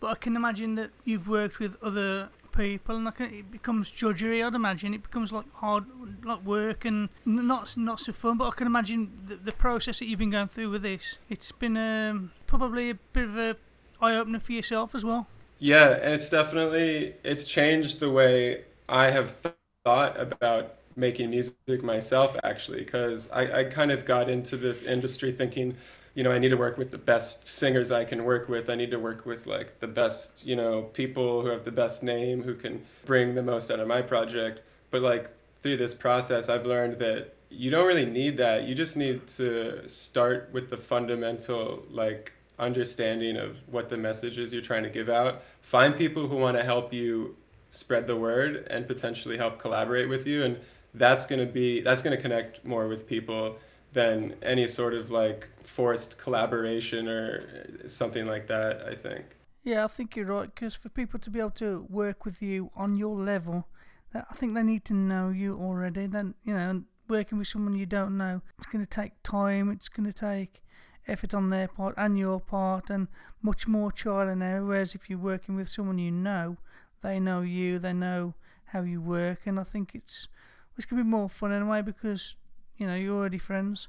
but 0.00 0.06
I 0.08 0.14
can 0.14 0.34
imagine 0.34 0.76
that 0.76 0.90
you've 1.04 1.28
worked 1.28 1.58
with 1.58 1.76
other 1.82 2.30
people, 2.52 2.96
and 2.96 3.14
can, 3.14 3.32
it 3.32 3.50
becomes 3.50 3.90
drudgery. 3.90 4.42
I'd 4.42 4.54
imagine 4.54 4.94
it 4.94 5.02
becomes 5.02 5.32
like 5.32 5.52
hard, 5.54 5.84
like 6.24 6.44
work, 6.44 6.84
and 6.84 7.08
not 7.24 7.76
not 7.76 8.00
so 8.00 8.12
fun. 8.12 8.38
But 8.38 8.48
I 8.48 8.50
can 8.50 8.66
imagine 8.66 9.10
the, 9.26 9.36
the 9.36 9.52
process 9.52 9.98
that 9.98 10.06
you've 10.06 10.18
been 10.18 10.30
going 10.30 10.48
through 10.48 10.70
with 10.70 10.82
this. 10.82 11.18
It's 11.28 11.52
been 11.52 11.76
um, 11.76 12.32
probably 12.46 12.90
a 12.90 12.94
bit 13.12 13.24
of 13.24 13.38
a 13.38 13.56
eye 14.00 14.16
opener 14.16 14.40
for 14.40 14.52
yourself 14.52 14.94
as 14.94 15.04
well. 15.04 15.26
Yeah, 15.58 15.90
it's 15.92 16.28
definitely 16.28 17.14
it's 17.22 17.44
changed 17.44 18.00
the 18.00 18.10
way 18.10 18.64
I 18.88 19.10
have 19.10 19.40
th- 19.42 19.54
thought 19.84 20.18
about 20.18 20.74
making 20.96 21.30
music 21.30 21.82
myself 21.82 22.36
actually 22.44 22.78
because 22.78 23.30
I, 23.30 23.60
I 23.60 23.64
kind 23.64 23.90
of 23.90 24.04
got 24.04 24.28
into 24.28 24.56
this 24.56 24.82
industry 24.82 25.32
thinking 25.32 25.76
you 26.14 26.22
know 26.22 26.32
I 26.32 26.38
need 26.38 26.50
to 26.50 26.56
work 26.56 26.78
with 26.78 26.90
the 26.90 26.98
best 26.98 27.46
singers 27.46 27.90
I 27.90 28.04
can 28.04 28.24
work 28.24 28.48
with. 28.48 28.68
I 28.68 28.74
need 28.74 28.90
to 28.90 28.98
work 28.98 29.24
with 29.24 29.46
like 29.46 29.80
the 29.80 29.86
best 29.86 30.44
you 30.44 30.56
know 30.56 30.82
people 30.82 31.42
who 31.42 31.48
have 31.48 31.64
the 31.64 31.72
best 31.72 32.02
name 32.02 32.42
who 32.42 32.54
can 32.54 32.84
bring 33.04 33.34
the 33.34 33.42
most 33.42 33.70
out 33.70 33.80
of 33.80 33.88
my 33.88 34.02
project. 34.02 34.60
But 34.90 35.02
like 35.02 35.30
through 35.62 35.78
this 35.78 35.94
process 35.94 36.48
I've 36.48 36.66
learned 36.66 36.98
that 36.98 37.34
you 37.48 37.70
don't 37.70 37.86
really 37.86 38.06
need 38.06 38.36
that. 38.38 38.64
You 38.64 38.74
just 38.74 38.96
need 38.96 39.26
to 39.28 39.88
start 39.88 40.50
with 40.52 40.70
the 40.70 40.78
fundamental 40.78 41.84
like 41.90 42.32
understanding 42.58 43.36
of 43.36 43.56
what 43.66 43.88
the 43.88 43.96
message 43.96 44.38
is 44.38 44.52
you're 44.52 44.62
trying 44.62 44.82
to 44.84 44.90
give 44.90 45.08
out. 45.08 45.42
Find 45.62 45.96
people 45.96 46.28
who 46.28 46.36
want 46.36 46.56
to 46.56 46.64
help 46.64 46.92
you 46.92 47.36
spread 47.70 48.06
the 48.06 48.16
word 48.16 48.66
and 48.68 48.86
potentially 48.86 49.38
help 49.38 49.58
collaborate 49.58 50.08
with 50.08 50.26
you 50.26 50.44
and 50.44 50.58
that's 50.94 51.24
going 51.26 51.38
to 51.38 51.50
be 51.50 51.80
that's 51.80 52.02
going 52.02 52.14
to 52.14 52.20
connect 52.20 52.64
more 52.64 52.86
with 52.86 53.08
people 53.08 53.56
than 53.92 54.34
any 54.42 54.66
sort 54.66 54.94
of 54.94 55.10
like 55.10 55.50
forced 55.64 56.18
collaboration 56.18 57.08
or 57.08 57.88
something 57.88 58.26
like 58.26 58.46
that 58.48 58.82
i 58.88 58.94
think 58.94 59.36
Yeah, 59.64 59.84
I 59.84 59.88
think 59.88 60.16
you're 60.16 60.26
right. 60.26 60.52
Because 60.52 60.74
for 60.74 60.88
people 60.88 61.20
to 61.20 61.30
be 61.30 61.38
able 61.38 61.50
to 61.50 61.86
work 61.88 62.24
with 62.24 62.42
you 62.42 62.70
on 62.74 62.96
your 62.96 63.16
level, 63.16 63.68
I 64.12 64.34
think 64.34 64.54
they 64.54 64.62
need 64.62 64.84
to 64.86 64.94
know 64.94 65.30
you 65.30 65.56
already. 65.56 66.06
Then 66.06 66.34
you 66.44 66.54
know, 66.54 66.82
working 67.08 67.38
with 67.38 67.48
someone 67.48 67.76
you 67.76 67.86
don't 67.86 68.16
know, 68.18 68.42
it's 68.58 68.66
going 68.66 68.84
to 68.84 68.90
take 68.90 69.22
time. 69.22 69.70
It's 69.70 69.88
going 69.88 70.10
to 70.12 70.12
take 70.12 70.62
effort 71.06 71.32
on 71.32 71.50
their 71.50 71.68
part 71.68 71.94
and 71.96 72.18
your 72.18 72.40
part, 72.40 72.90
and 72.90 73.06
much 73.40 73.68
more 73.68 73.92
trial 73.92 74.28
and 74.28 74.42
error. 74.42 74.64
Whereas 74.64 74.94
if 74.94 75.08
you're 75.08 75.18
working 75.18 75.54
with 75.54 75.68
someone 75.70 75.98
you 75.98 76.10
know, 76.10 76.56
they 77.02 77.20
know 77.20 77.42
you, 77.42 77.78
they 77.78 77.92
know 77.92 78.34
how 78.66 78.82
you 78.82 79.00
work, 79.00 79.40
and 79.46 79.60
I 79.60 79.64
think 79.64 79.94
it's 79.94 80.28
which 80.74 80.88
can 80.88 80.96
be 80.96 81.02
more 81.04 81.28
fun 81.28 81.52
anyway 81.52 81.82
because 81.82 82.34
you 82.76 82.86
know 82.86 82.94
you're 82.94 83.16
already 83.16 83.38
friends. 83.38 83.88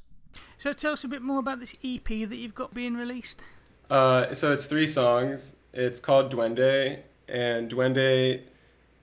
So 0.57 0.73
tell 0.73 0.93
us 0.93 1.03
a 1.03 1.07
bit 1.07 1.21
more 1.21 1.39
about 1.39 1.59
this 1.59 1.75
EP 1.83 2.05
that 2.05 2.37
you've 2.37 2.55
got 2.55 2.73
being 2.73 2.95
released. 2.95 3.41
Uh, 3.89 4.33
so 4.33 4.51
it's 4.51 4.65
three 4.65 4.87
songs. 4.87 5.55
It's 5.73 5.99
called 5.99 6.31
Duende, 6.31 6.99
and 7.27 7.69
Duende 7.69 8.41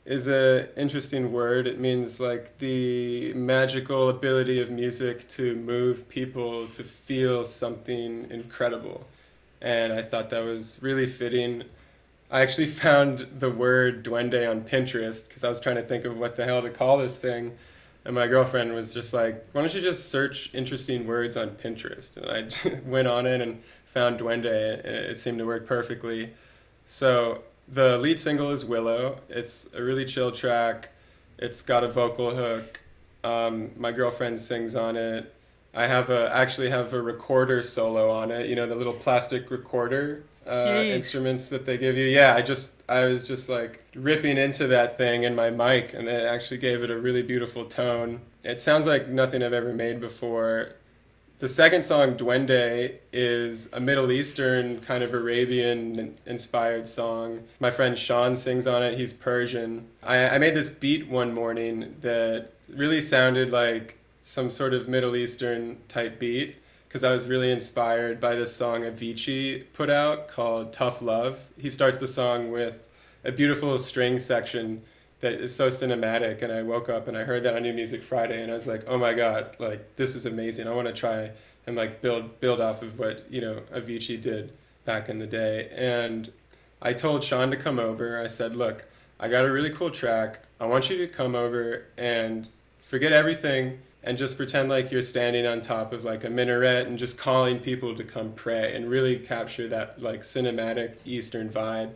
is 0.05 0.27
an 0.27 0.69
interesting 0.77 1.33
word. 1.33 1.67
It 1.67 1.79
means 1.79 2.19
like 2.19 2.59
the 2.59 3.33
magical 3.35 4.09
ability 4.09 4.61
of 4.61 4.71
music 4.71 5.29
to 5.31 5.55
move 5.55 6.09
people 6.09 6.67
to 6.69 6.83
feel 6.83 7.45
something 7.45 8.27
incredible. 8.31 9.07
And 9.61 9.93
I 9.93 10.03
thought 10.03 10.31
that 10.31 10.45
was 10.45 10.79
really 10.81 11.07
fitting. 11.07 11.65
I 12.31 12.41
actually 12.41 12.67
found 12.85 13.27
the 13.39 13.51
word 13.51 14.05
duende 14.05 14.49
on 14.49 14.63
Pinterest 14.63 15.27
because 15.29 15.45
I 15.45 15.49
was 15.49 15.61
trying 15.61 15.77
to 15.77 15.83
think 15.83 16.05
of 16.05 16.17
what 16.17 16.37
the 16.37 16.45
hell 16.45 16.63
to 16.63 16.71
call 16.71 16.99
this 16.99 17.19
thing. 17.19 17.57
And 18.05 18.15
my 18.15 18.27
girlfriend 18.27 18.75
was 18.75 18.95
just 18.95 19.13
like, 19.13 19.47
why 19.53 19.61
don't 19.61 19.75
you 19.75 19.81
just 19.81 20.09
search 20.09 20.55
interesting 20.55 21.07
words 21.07 21.37
on 21.37 21.51
Pinterest? 21.51 22.17
And 22.17 22.27
I 22.27 22.81
went 22.89 23.09
on 23.09 23.27
it 23.27 23.41
and 23.41 23.63
found 23.85 24.21
duende. 24.21 24.45
It 24.47 25.21
seemed 25.21 25.39
to 25.39 25.47
work 25.47 25.67
perfectly. 25.67 26.31
So 26.87 27.43
the 27.69 27.99
lead 27.99 28.19
single 28.19 28.51
is 28.51 28.65
Willow. 28.65 29.21
It's 29.29 29.69
a 29.75 29.83
really 29.83 30.05
chill 30.05 30.33
track. 30.33 30.91
It's 31.39 31.63
got 31.63 31.85
a 31.85 31.89
vocal 31.89 32.35
hook. 32.35 32.81
Um, 33.23 33.71
my 33.77 33.93
girlfriend 33.93 34.39
sings 34.39 34.75
on 34.75 34.97
it. 34.97 35.35
I 35.73 35.87
have 35.87 36.11
a 36.11 36.35
actually 36.35 36.71
have 36.71 36.93
a 36.93 37.01
recorder 37.01 37.63
solo 37.63 38.11
on 38.11 38.31
it. 38.31 38.49
You 38.49 38.57
know 38.57 38.67
the 38.67 38.75
little 38.75 38.93
plastic 38.93 39.51
recorder 39.51 40.25
uh, 40.47 40.83
instruments 40.87 41.49
that 41.49 41.67
they 41.67 41.79
give 41.79 41.97
you. 41.97 42.07
Yeah, 42.07 42.35
I 42.35 42.43
just 42.43 42.83
I 42.89 43.05
was 43.05 43.27
just 43.27 43.49
like 43.49 43.85
ripping 43.95 44.37
into 44.37 44.67
that 44.69 44.97
thing 44.97 45.23
in 45.23 45.35
my 45.35 45.51
mic, 45.51 45.95
and 45.95 46.09
it 46.09 46.27
actually 46.27 46.59
gave 46.59 46.83
it 46.83 46.91
a 46.91 46.99
really 46.99 47.23
beautiful 47.23 47.65
tone. 47.65 48.21
It 48.43 48.61
sounds 48.61 48.87
like 48.87 49.09
nothing 49.09 49.43
I've 49.43 49.53
ever 49.53 49.73
made 49.73 50.01
before. 50.01 50.75
The 51.41 51.49
second 51.49 51.87
song, 51.87 52.17
Duende, 52.17 52.97
is 53.15 53.73
a 53.73 53.81
Middle 53.81 54.13
Eastern 54.13 54.81
kind 54.81 55.03
of 55.03 55.15
Arabian 55.15 56.19
inspired 56.27 56.87
song. 56.87 57.45
My 57.59 57.71
friend 57.71 57.97
Sean 57.97 58.37
sings 58.37 58.67
on 58.67 58.83
it. 58.83 58.99
He's 58.99 59.15
Persian. 59.15 59.89
I, 60.03 60.29
I 60.29 60.39
made 60.39 60.55
this 60.55 60.69
beat 60.69 61.09
one 61.09 61.33
morning 61.33 61.97
that 62.03 62.53
really 62.69 63.01
sounded 63.01 63.49
like 63.49 63.99
some 64.21 64.51
sort 64.51 64.75
of 64.75 64.87
Middle 64.87 65.17
Eastern 65.17 65.79
type 65.89 66.19
beat 66.19 66.57
because 66.91 67.05
I 67.05 67.13
was 67.13 67.29
really 67.29 67.53
inspired 67.53 68.19
by 68.19 68.35
this 68.35 68.53
song 68.53 68.83
Avicii 68.83 69.67
put 69.75 69.89
out 69.89 70.27
called 70.27 70.73
Tough 70.73 71.01
Love. 71.01 71.49
He 71.57 71.71
starts 71.71 71.99
the 71.99 72.09
song 72.09 72.51
with 72.51 72.85
a 73.25 73.31
beautiful 73.31 73.79
string 73.79 74.19
section 74.19 74.83
that 75.21 75.35
is 75.35 75.55
so 75.55 75.69
cinematic 75.69 76.43
and 76.43 76.53
I 76.53 76.63
woke 76.63 76.89
up 76.89 77.07
and 77.07 77.17
I 77.17 77.23
heard 77.23 77.45
that 77.45 77.55
on 77.55 77.63
New 77.63 77.73
Music 77.73 78.03
Friday 78.03 78.43
and 78.43 78.51
I 78.51 78.55
was 78.55 78.67
like, 78.67 78.83
"Oh 78.89 78.99
my 78.99 79.15
god, 79.15 79.55
like 79.61 79.95
this 79.95 80.17
is 80.17 80.27
amazing. 80.27 80.67
I 80.67 80.73
want 80.73 80.89
to 80.89 80.93
try 80.93 81.31
and 81.65 81.77
like 81.77 82.03
build 82.03 82.41
build 82.41 82.61
off 82.61 82.83
of 82.83 82.99
what, 82.99 83.25
you 83.31 83.41
know, 83.41 83.63
Avicii 83.73 84.21
did 84.21 84.57
back 84.85 85.09
in 85.09 85.21
the 85.21 85.29
day." 85.29 85.69
And 85.73 86.33
I 86.83 86.93
told 86.93 87.23
Sean 87.23 87.53
to 87.53 87.57
come 87.57 87.79
over. 87.79 88.21
I 88.21 88.27
said, 88.27 88.57
"Look, 88.57 88.87
I 89.21 89.29
got 89.29 89.45
a 89.45 89.53
really 89.53 89.71
cool 89.71 89.93
track. 89.93 90.41
I 90.59 90.67
want 90.67 90.91
you 90.91 90.99
to 90.99 91.07
come 91.07 91.37
over 91.37 91.85
and 91.97 92.49
forget 92.83 93.13
everything 93.13 93.79
and 94.03 94.17
just 94.17 94.37
pretend 94.37 94.69
like 94.69 94.91
you're 94.91 95.03
standing 95.03 95.47
on 95.47 95.61
top 95.61 95.93
of 95.93 96.05
like 96.05 96.25
a 96.25 96.31
minaret 96.31 96.87
and 96.87 96.99
just 96.99 97.19
calling 97.19 97.59
people 97.59 97.95
to 97.95 98.05
come 98.05 98.33
pray 98.33 98.75
and 98.75 98.89
really 98.89 99.19
capture 99.19 99.69
that 99.69 100.01
like 100.01 100.21
cinematic 100.23 100.97
eastern 101.05 101.49
vibe." 101.49 101.93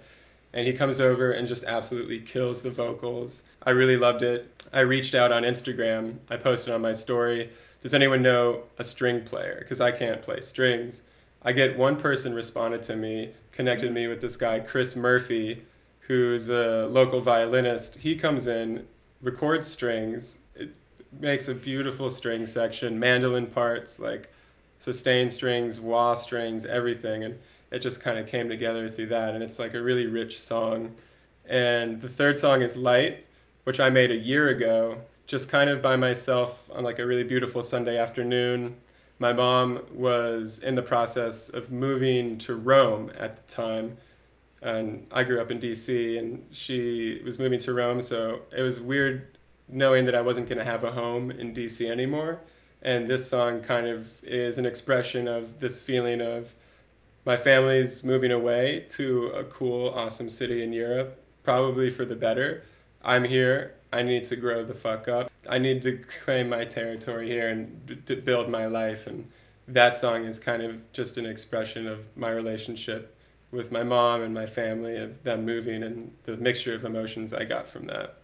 and 0.54 0.68
he 0.68 0.72
comes 0.72 1.00
over 1.00 1.32
and 1.32 1.48
just 1.48 1.64
absolutely 1.64 2.20
kills 2.20 2.62
the 2.62 2.70
vocals. 2.70 3.42
I 3.64 3.70
really 3.70 3.96
loved 3.96 4.22
it. 4.22 4.48
I 4.72 4.80
reached 4.80 5.12
out 5.12 5.32
on 5.32 5.42
Instagram. 5.42 6.18
I 6.30 6.36
posted 6.36 6.72
on 6.72 6.80
my 6.80 6.92
story, 6.92 7.50
does 7.82 7.92
anyone 7.92 8.22
know 8.22 8.62
a 8.78 8.84
string 8.84 9.24
player? 9.24 9.56
Because 9.58 9.80
I 9.80 9.90
can't 9.90 10.22
play 10.22 10.40
strings. 10.40 11.02
I 11.42 11.52
get 11.52 11.76
one 11.76 11.96
person 11.96 12.34
responded 12.34 12.84
to 12.84 12.96
me, 12.96 13.32
connected 13.50 13.92
me 13.92 14.06
with 14.06 14.20
this 14.20 14.36
guy, 14.36 14.60
Chris 14.60 14.94
Murphy, 14.94 15.64
who's 16.06 16.48
a 16.48 16.86
local 16.86 17.20
violinist. 17.20 17.96
He 17.96 18.14
comes 18.14 18.46
in, 18.46 18.86
records 19.20 19.66
strings, 19.66 20.38
makes 21.20 21.48
a 21.48 21.54
beautiful 21.54 22.10
string 22.10 22.46
section, 22.46 22.98
mandolin 22.98 23.46
parts, 23.46 23.98
like 23.98 24.32
sustain 24.80 25.30
strings, 25.30 25.80
wah 25.80 26.14
strings, 26.14 26.66
everything. 26.66 27.24
And 27.24 27.38
it 27.70 27.80
just 27.80 28.00
kind 28.00 28.18
of 28.18 28.26
came 28.26 28.48
together 28.48 28.88
through 28.88 29.06
that. 29.08 29.34
And 29.34 29.42
it's 29.42 29.58
like 29.58 29.74
a 29.74 29.82
really 29.82 30.06
rich 30.06 30.40
song. 30.40 30.94
And 31.46 32.00
the 32.00 32.08
third 32.08 32.38
song 32.38 32.62
is 32.62 32.76
light 32.76 33.24
which 33.64 33.80
i 33.80 33.90
made 33.90 34.10
a 34.10 34.16
year 34.16 34.48
ago 34.48 34.98
just 35.26 35.48
kind 35.48 35.68
of 35.68 35.82
by 35.82 35.96
myself 35.96 36.70
on 36.72 36.84
like 36.84 36.98
a 36.98 37.06
really 37.06 37.24
beautiful 37.24 37.62
sunday 37.62 37.96
afternoon. 37.96 38.76
My 39.18 39.32
mom 39.32 39.80
was 39.94 40.58
in 40.58 40.74
the 40.74 40.82
process 40.82 41.48
of 41.48 41.72
moving 41.72 42.36
to 42.38 42.54
rome 42.54 43.10
at 43.18 43.36
the 43.36 43.54
time. 43.54 43.96
And 44.60 45.06
i 45.10 45.24
grew 45.24 45.40
up 45.40 45.50
in 45.50 45.60
dc 45.60 46.18
and 46.18 46.44
she 46.50 47.22
was 47.24 47.38
moving 47.38 47.58
to 47.60 47.72
rome 47.72 48.00
so 48.02 48.40
it 48.56 48.62
was 48.62 48.80
weird 48.80 49.33
knowing 49.68 50.04
that 50.04 50.14
i 50.14 50.20
wasn't 50.20 50.48
going 50.48 50.58
to 50.58 50.64
have 50.64 50.84
a 50.84 50.92
home 50.92 51.30
in 51.30 51.54
dc 51.54 51.84
anymore 51.90 52.40
and 52.82 53.08
this 53.08 53.28
song 53.28 53.62
kind 53.62 53.86
of 53.86 54.22
is 54.22 54.58
an 54.58 54.66
expression 54.66 55.26
of 55.26 55.60
this 55.60 55.80
feeling 55.80 56.20
of 56.20 56.54
my 57.24 57.36
family's 57.38 58.04
moving 58.04 58.30
away 58.30 58.84
to 58.90 59.28
a 59.28 59.44
cool, 59.44 59.88
awesome 59.88 60.28
city 60.28 60.62
in 60.62 60.74
Europe, 60.74 61.18
probably 61.42 61.88
for 61.88 62.04
the 62.04 62.14
better. 62.14 62.64
I'm 63.02 63.24
here. 63.24 63.74
I 63.90 64.02
need 64.02 64.24
to 64.24 64.36
grow 64.36 64.62
the 64.64 64.74
fuck 64.74 65.08
up. 65.08 65.30
I 65.48 65.56
need 65.58 65.82
to 65.84 66.04
claim 66.24 66.50
my 66.50 66.64
territory 66.66 67.28
here 67.28 67.48
and 67.48 68.02
to 68.06 68.16
build 68.16 68.50
my 68.50 68.66
life. 68.66 69.06
And 69.06 69.30
that 69.66 69.96
song 69.96 70.24
is 70.24 70.38
kind 70.38 70.62
of 70.62 70.92
just 70.92 71.16
an 71.16 71.24
expression 71.24 71.86
of 71.86 72.14
my 72.14 72.30
relationship 72.30 73.16
with 73.50 73.72
my 73.72 73.84
mom 73.84 74.20
and 74.20 74.34
my 74.34 74.46
family, 74.46 74.96
of 74.96 75.22
them 75.22 75.46
moving, 75.46 75.82
and 75.82 76.12
the 76.24 76.36
mixture 76.36 76.74
of 76.74 76.84
emotions 76.84 77.32
I 77.32 77.44
got 77.44 77.68
from 77.68 77.86
that. 77.86 78.18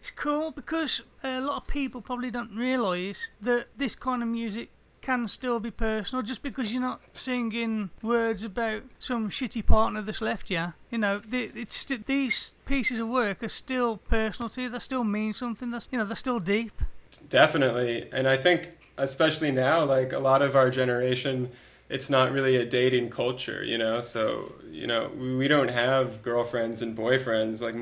It's 0.00 0.10
cool 0.10 0.50
because 0.50 1.02
a 1.22 1.40
lot 1.40 1.56
of 1.56 1.66
people 1.66 2.00
probably 2.00 2.30
don't 2.30 2.54
realise 2.56 3.30
that 3.40 3.66
this 3.76 3.94
kind 3.94 4.22
of 4.22 4.28
music 4.28 4.70
can 5.00 5.26
still 5.28 5.58
be 5.58 5.70
personal 5.70 6.22
just 6.22 6.42
because 6.42 6.72
you're 6.72 6.82
not 6.82 7.00
singing 7.14 7.90
words 8.02 8.44
about 8.44 8.82
some 8.98 9.30
shitty 9.30 9.64
partner 9.64 10.02
that's 10.02 10.20
left 10.20 10.50
you. 10.50 10.74
You 10.90 10.98
know, 10.98 11.20
it's 11.32 11.86
these 12.06 12.52
pieces 12.66 12.98
of 12.98 13.08
work 13.08 13.42
are 13.42 13.48
still 13.48 13.96
personal 13.96 14.50
to 14.50 14.62
you. 14.62 14.68
They 14.68 14.78
still 14.80 15.04
mean 15.04 15.32
something. 15.32 15.70
That's 15.70 15.88
you 15.90 15.98
know, 15.98 16.04
they're 16.04 16.16
still 16.16 16.40
deep. 16.40 16.82
Definitely, 17.30 18.08
and 18.12 18.28
I 18.28 18.36
think 18.36 18.76
especially 18.98 19.50
now, 19.50 19.84
like 19.84 20.12
a 20.12 20.18
lot 20.18 20.42
of 20.42 20.54
our 20.54 20.70
generation, 20.70 21.50
it's 21.88 22.10
not 22.10 22.32
really 22.32 22.56
a 22.56 22.64
dating 22.64 23.08
culture, 23.10 23.64
you 23.64 23.78
know. 23.78 24.00
So 24.00 24.52
you 24.70 24.86
know, 24.86 25.10
we 25.16 25.48
don't 25.48 25.70
have 25.70 26.22
girlfriends 26.22 26.82
and 26.82 26.96
boyfriends 26.96 27.60
like 27.60 27.74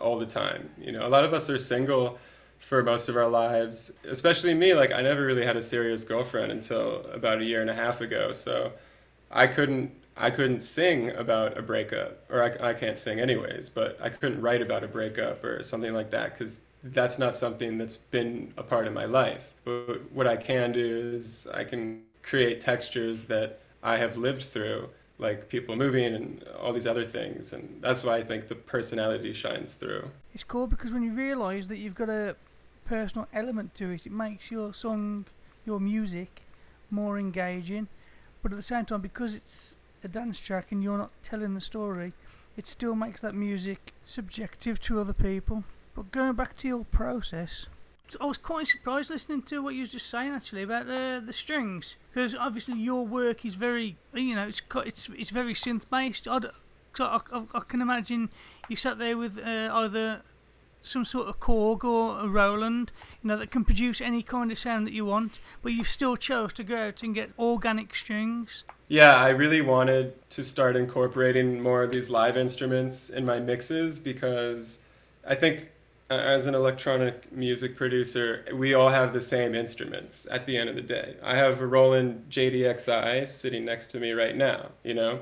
all 0.00 0.18
the 0.18 0.26
time. 0.26 0.70
You 0.80 0.92
know, 0.92 1.06
a 1.06 1.08
lot 1.08 1.24
of 1.24 1.32
us 1.34 1.48
are 1.50 1.58
single 1.58 2.18
for 2.58 2.82
most 2.82 3.08
of 3.08 3.16
our 3.16 3.28
lives. 3.28 3.92
Especially 4.04 4.54
me, 4.54 4.74
like 4.74 4.92
I 4.92 5.02
never 5.02 5.24
really 5.24 5.44
had 5.46 5.56
a 5.56 5.62
serious 5.62 6.04
girlfriend 6.04 6.52
until 6.52 7.02
about 7.06 7.40
a 7.40 7.44
year 7.44 7.60
and 7.60 7.70
a 7.70 7.74
half 7.74 8.00
ago. 8.00 8.32
So 8.32 8.72
I 9.30 9.46
couldn't 9.46 9.92
I 10.16 10.30
couldn't 10.30 10.60
sing 10.60 11.10
about 11.10 11.58
a 11.58 11.62
breakup, 11.62 12.24
or 12.30 12.42
I, 12.42 12.70
I 12.70 12.74
can't 12.74 12.98
sing 12.98 13.18
anyways, 13.20 13.68
but 13.68 13.98
I 14.00 14.10
couldn't 14.10 14.40
write 14.40 14.62
about 14.62 14.84
a 14.84 14.88
breakup 14.88 15.42
or 15.44 15.62
something 15.62 15.92
like 15.92 16.10
that 16.10 16.32
because 16.38 16.60
that's 16.84 17.18
not 17.18 17.36
something 17.36 17.78
that's 17.78 17.96
been 17.96 18.52
a 18.56 18.62
part 18.62 18.86
of 18.86 18.92
my 18.92 19.06
life. 19.06 19.52
But 19.64 20.12
what 20.12 20.26
I 20.28 20.36
can 20.36 20.72
do 20.72 21.12
is 21.14 21.48
I 21.52 21.64
can 21.64 22.02
create 22.24 22.60
textures 22.60 23.24
that 23.26 23.60
I 23.82 23.98
have 23.98 24.16
lived 24.16 24.42
through, 24.42 24.88
like 25.18 25.48
people 25.48 25.76
moving 25.76 26.14
and 26.14 26.42
all 26.60 26.72
these 26.72 26.86
other 26.86 27.04
things. 27.04 27.52
And 27.52 27.80
that's 27.80 28.02
why 28.02 28.16
I 28.16 28.22
think 28.22 28.48
the 28.48 28.54
personality 28.54 29.32
shines 29.32 29.74
through. 29.74 30.10
It's 30.32 30.44
cool 30.44 30.66
because 30.66 30.90
when 30.90 31.02
you 31.02 31.12
realize 31.12 31.68
that 31.68 31.76
you've 31.76 31.94
got 31.94 32.08
a 32.08 32.36
personal 32.84 33.26
element 33.32 33.74
to 33.76 33.90
it. 33.90 34.06
It 34.06 34.12
makes 34.12 34.50
your 34.50 34.74
song, 34.74 35.26
your 35.66 35.80
music, 35.80 36.42
more 36.90 37.18
engaging. 37.18 37.88
But 38.42 38.52
at 38.52 38.56
the 38.56 38.62
same 38.62 38.84
time, 38.84 39.00
because 39.00 39.34
it's 39.34 39.76
a 40.02 40.08
dance 40.08 40.38
track 40.38 40.70
and 40.70 40.82
you're 40.82 40.98
not 40.98 41.10
telling 41.22 41.54
the 41.54 41.60
story, 41.60 42.12
it 42.56 42.66
still 42.66 42.94
makes 42.94 43.20
that 43.22 43.34
music 43.34 43.92
subjective 44.04 44.80
to 44.82 45.00
other 45.00 45.12
people. 45.12 45.64
But 45.94 46.12
going 46.12 46.34
back 46.34 46.56
to 46.58 46.68
your 46.68 46.84
process, 46.84 47.66
I 48.20 48.26
was 48.26 48.38
quite 48.38 48.66
surprised 48.66 49.10
listening 49.10 49.42
to 49.42 49.62
what 49.62 49.74
you 49.74 49.82
were 49.82 49.86
just 49.86 50.08
saying 50.08 50.32
actually 50.32 50.62
about 50.62 50.86
the 50.86 51.22
the 51.24 51.32
strings 51.32 51.96
because 52.12 52.34
obviously 52.34 52.78
your 52.78 53.06
work 53.06 53.44
is 53.44 53.54
very 53.54 53.96
you 54.12 54.34
know 54.34 54.46
it's 54.46 54.62
it's 54.76 55.08
it's 55.16 55.30
very 55.30 55.54
synth 55.54 55.88
based. 55.90 56.28
I, 56.28 56.40
I, 57.00 57.20
I, 57.54 57.60
can 57.66 57.80
imagine 57.80 58.30
you 58.68 58.76
sat 58.76 58.98
there 58.98 59.16
with 59.16 59.38
uh, 59.38 59.70
either 59.72 60.22
some 60.84 61.04
sort 61.04 61.26
of 61.28 61.40
Korg 61.40 61.82
or 61.82 62.20
a 62.20 62.28
Roland, 62.28 62.92
you 63.22 63.28
know, 63.28 63.36
that 63.38 63.50
can 63.50 63.64
produce 63.64 64.00
any 64.00 64.22
kind 64.22 64.52
of 64.52 64.58
sound 64.58 64.86
that 64.86 64.92
you 64.92 65.04
want, 65.06 65.40
but 65.62 65.72
you've 65.72 65.88
still 65.88 66.14
chose 66.14 66.52
to 66.52 66.62
go 66.62 66.76
out 66.76 67.02
and 67.02 67.14
get 67.14 67.30
organic 67.38 67.94
strings. 67.94 68.64
Yeah, 68.86 69.16
I 69.16 69.30
really 69.30 69.62
wanted 69.62 70.28
to 70.30 70.44
start 70.44 70.76
incorporating 70.76 71.60
more 71.62 71.82
of 71.82 71.90
these 71.90 72.10
live 72.10 72.36
instruments 72.36 73.08
in 73.08 73.24
my 73.24 73.40
mixes 73.40 73.98
because 73.98 74.78
I 75.26 75.34
think 75.34 75.70
as 76.10 76.46
an 76.46 76.54
electronic 76.54 77.32
music 77.32 77.76
producer, 77.76 78.44
we 78.52 78.74
all 78.74 78.90
have 78.90 79.12
the 79.12 79.20
same 79.20 79.54
instruments 79.54 80.26
at 80.30 80.46
the 80.46 80.56
end 80.56 80.68
of 80.68 80.76
the 80.76 80.82
day. 80.82 81.16
I 81.22 81.36
have 81.36 81.60
a 81.60 81.66
Roland 81.66 82.26
JDXI 82.28 83.26
sitting 83.26 83.64
next 83.64 83.88
to 83.88 83.98
me 84.00 84.12
right 84.12 84.36
now, 84.36 84.70
you 84.82 84.94
know? 84.94 85.20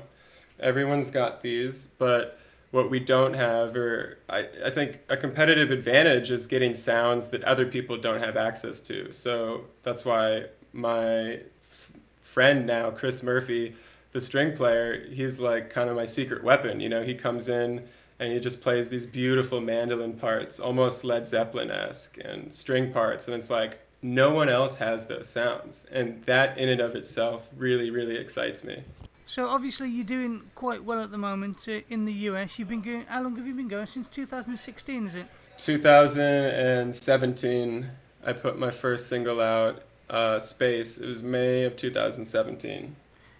Everyone's 0.59 1.09
got 1.09 1.41
these, 1.41 1.87
but 1.87 2.37
what 2.71 2.89
we 2.89 2.99
don't 2.99 3.33
have, 3.33 3.75
or 3.75 4.17
I, 4.29 4.47
I 4.65 4.69
think 4.69 4.99
a 5.07 5.15
competitive 5.15 5.71
advantage 5.71 6.31
is 6.31 6.47
getting 6.47 6.73
sounds 6.73 7.29
that 7.29 7.43
other 7.43 7.65
people 7.65 7.97
don't 7.97 8.19
have 8.19 8.35
access 8.35 8.81
to. 8.81 9.11
So 9.11 9.65
that's 9.83 10.05
why 10.05 10.45
my 10.73 11.41
f- 11.69 11.91
friend 12.21 12.65
now, 12.65 12.91
Chris 12.91 13.23
Murphy, 13.23 13.75
the 14.11 14.19
string 14.19 14.55
player, 14.55 15.07
he's 15.09 15.39
like 15.39 15.69
kind 15.69 15.89
of 15.89 15.95
my 15.95 16.05
secret 16.05 16.43
weapon. 16.43 16.79
You 16.79 16.89
know, 16.89 17.03
he 17.03 17.13
comes 17.13 17.47
in 17.47 17.87
and 18.23 18.31
he 18.31 18.39
just 18.39 18.61
plays 18.61 18.87
these 18.87 19.05
beautiful 19.05 19.59
mandolin 19.59 20.13
parts, 20.13 20.57
almost 20.57 21.03
Led 21.03 21.27
Zeppelin 21.27 21.69
esque, 21.69 22.17
and 22.23 22.53
string 22.53 22.93
parts, 22.93 23.27
and 23.27 23.35
it's 23.35 23.49
like 23.49 23.79
no 24.01 24.33
one 24.33 24.47
else 24.47 24.77
has 24.77 25.07
those 25.07 25.27
sounds, 25.27 25.85
and 25.91 26.23
that 26.23 26.57
in 26.57 26.69
and 26.69 26.79
of 26.79 26.95
itself 26.95 27.49
really, 27.57 27.89
really 27.89 28.15
excites 28.15 28.63
me. 28.63 28.83
So 29.25 29.49
obviously 29.49 29.89
you're 29.89 30.05
doing 30.05 30.43
quite 30.55 30.85
well 30.85 31.03
at 31.03 31.11
the 31.11 31.17
moment 31.17 31.67
uh, 31.67 31.81
in 31.89 32.05
the 32.05 32.13
US. 32.29 32.57
You've 32.57 32.69
been 32.69 32.81
going. 32.81 33.03
How 33.07 33.21
long 33.21 33.35
have 33.35 33.45
you 33.45 33.53
been 33.53 33.67
going? 33.67 33.87
Since 33.87 34.07
2016, 34.07 35.05
is 35.05 35.15
it? 35.15 35.27
2017, 35.57 37.89
I 38.25 38.31
put 38.31 38.57
my 38.57 38.71
first 38.71 39.09
single 39.09 39.41
out, 39.41 39.83
uh, 40.09 40.39
Space. 40.39 40.97
It 40.97 41.09
was 41.09 41.21
May 41.21 41.65
of 41.65 41.75
2017. 41.75 42.95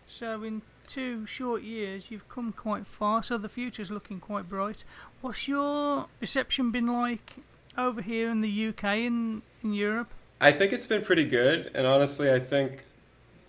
So 0.08 0.44
in 0.44 0.62
two 0.88 1.26
short 1.26 1.64
years, 1.64 2.12
you've 2.12 2.28
come 2.30 2.52
quite 2.52 2.88
far. 2.88 3.24
So 3.24 3.38
the 3.38 3.50
future's 3.50 3.92
looking 3.92 4.20
quite 4.20 4.48
bright. 4.48 4.84
What's 5.22 5.48
your 5.48 6.08
reception 6.20 6.72
been 6.72 6.88
like 6.88 7.38
over 7.78 8.02
here 8.02 8.30
in 8.30 8.42
the 8.42 8.68
UK 8.68 8.84
and 8.84 9.42
in 9.64 9.74
Europe? 9.74 10.10
I 10.42 10.52
think 10.52 10.74
it's 10.74 10.88
been 10.88 11.04
pretty 11.04 11.26
good, 11.26 11.72
and 11.74 11.88
honestly, 11.88 12.32
I 12.32 12.40
think 12.40 12.84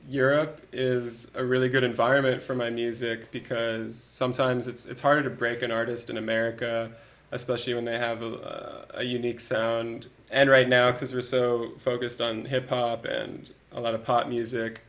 Europe 0.09 0.61
is 0.73 1.31
a 1.35 1.45
really 1.45 1.69
good 1.69 1.83
environment 1.83 2.43
for 2.43 2.55
my 2.55 2.71
music 2.71 3.31
because 3.31 3.97
sometimes 3.97 4.69
it's 4.69 4.87
it's 4.87 5.01
harder 5.01 5.23
to 5.23 5.31
break 5.31 5.63
an 5.63 5.71
artist 5.71 6.11
in 6.11 6.17
America, 6.17 6.93
especially 7.33 7.75
when 7.75 7.85
they 7.85 7.99
have 7.99 8.23
a, 8.23 8.87
a 8.95 9.03
unique 9.03 9.41
sound. 9.41 10.07
And 10.31 10.51
right 10.51 10.69
now, 10.69 10.93
because 10.93 11.15
we're 11.15 11.23
so 11.23 11.73
focused 11.79 12.21
on 12.21 12.45
hip 12.47 12.69
hop 12.69 13.05
and 13.05 13.49
a 13.73 13.81
lot 13.81 13.95
of 13.95 14.05
pop 14.05 14.29
music, 14.29 14.85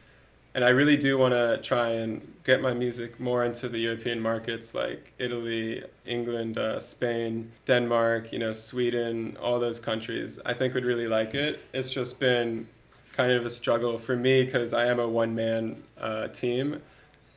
and 0.56 0.64
I 0.64 0.70
really 0.70 0.96
do 0.96 1.18
want 1.18 1.34
to 1.34 1.60
try 1.62 1.90
and 1.90 2.34
get 2.46 2.62
my 2.62 2.74
music 2.74 3.20
more 3.20 3.44
into 3.44 3.68
the 3.68 3.78
European 3.78 4.22
markets 4.22 4.74
like 4.74 5.12
Italy, 5.20 5.84
England, 6.06 6.58
uh, 6.58 6.80
Spain, 6.80 7.52
Denmark, 7.66 8.32
you 8.32 8.40
know, 8.40 8.54
Sweden, 8.54 9.38
all 9.42 9.60
those 9.60 9.82
countries. 9.82 10.40
I 10.46 10.54
think 10.54 10.74
would 10.74 10.86
really 10.86 11.10
like 11.10 11.36
it. 11.36 11.60
It's 11.74 11.92
just 11.92 12.22
been 12.22 12.70
kind 13.12 13.34
of 13.34 13.46
a 13.46 13.50
struggle 13.50 13.98
for 13.98 14.16
me 14.16 14.46
because 14.46 14.74
I 14.74 14.86
am 14.86 14.98
a 14.98 15.08
one 15.08 15.36
man 15.36 15.84
uh, 16.00 16.30
team. 16.30 16.82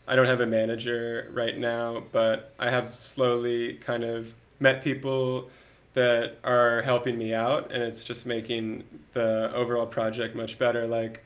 I 0.07 0.15
don't 0.15 0.27
have 0.27 0.41
a 0.41 0.47
manager 0.47 1.29
right 1.33 1.59
now, 1.59 2.05
but 2.13 2.55
I 2.57 2.71
have 2.71 2.95
slowly 2.95 3.75
kind 3.75 4.05
of 4.05 4.33
met 4.61 4.83
people 4.85 5.51
that 5.95 6.37
are 6.45 6.83
helping 6.83 7.19
me 7.19 7.35
out, 7.35 7.73
and 7.73 7.83
it's 7.83 8.05
just 8.05 8.27
making 8.27 8.85
the 9.13 9.53
overall 9.53 9.87
project 9.87 10.37
much 10.37 10.57
better. 10.57 10.87
Like, 10.87 11.25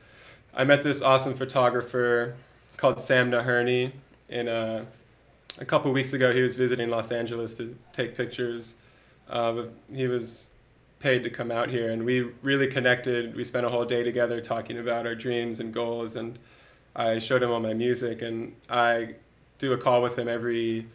I 0.54 0.64
met 0.64 0.82
this 0.82 1.00
awesome 1.00 1.34
photographer 1.34 2.36
called 2.76 3.00
Sam 3.00 3.30
Naherney 3.30 3.92
in 4.28 4.48
a, 4.48 4.84
a 5.58 5.64
couple 5.64 5.90
weeks 5.92 6.12
ago. 6.12 6.32
He 6.34 6.42
was 6.42 6.56
visiting 6.56 6.90
Los 6.90 7.10
Angeles 7.10 7.56
to 7.56 7.74
take 7.94 8.14
pictures. 8.16 8.74
Uh, 9.30 9.64
he 9.90 10.06
was 10.06 10.50
paid 10.98 11.24
to 11.24 11.30
come 11.30 11.50
out 11.50 11.70
here, 11.70 11.90
and 11.90 12.04
we 12.04 12.20
really 12.42 12.66
connected. 12.66 13.34
We 13.34 13.44
spent 13.44 13.64
a 13.64 13.70
whole 13.70 13.86
day 13.86 14.02
together 14.02 14.42
talking 14.42 14.78
about 14.78 15.06
our 15.06 15.14
dreams 15.14 15.58
and 15.58 15.72
goals, 15.72 16.16
and 16.16 16.38
I 16.94 17.18
showed 17.18 17.42
him 17.42 17.50
all 17.50 17.60
my 17.60 17.72
music, 17.72 18.20
and 18.20 18.54
I 18.68 19.14
do 19.56 19.72
a 19.72 19.78
call 19.78 20.02
with 20.02 20.18
him 20.18 20.28
every 20.28 20.86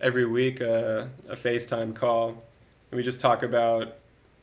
every 0.00 0.26
week, 0.26 0.60
uh, 0.60 1.06
a 1.28 1.36
FaceTime 1.36 1.94
call, 1.94 2.28
and 2.90 2.96
we 2.96 3.02
just 3.02 3.20
talk 3.20 3.42
about 3.42 3.96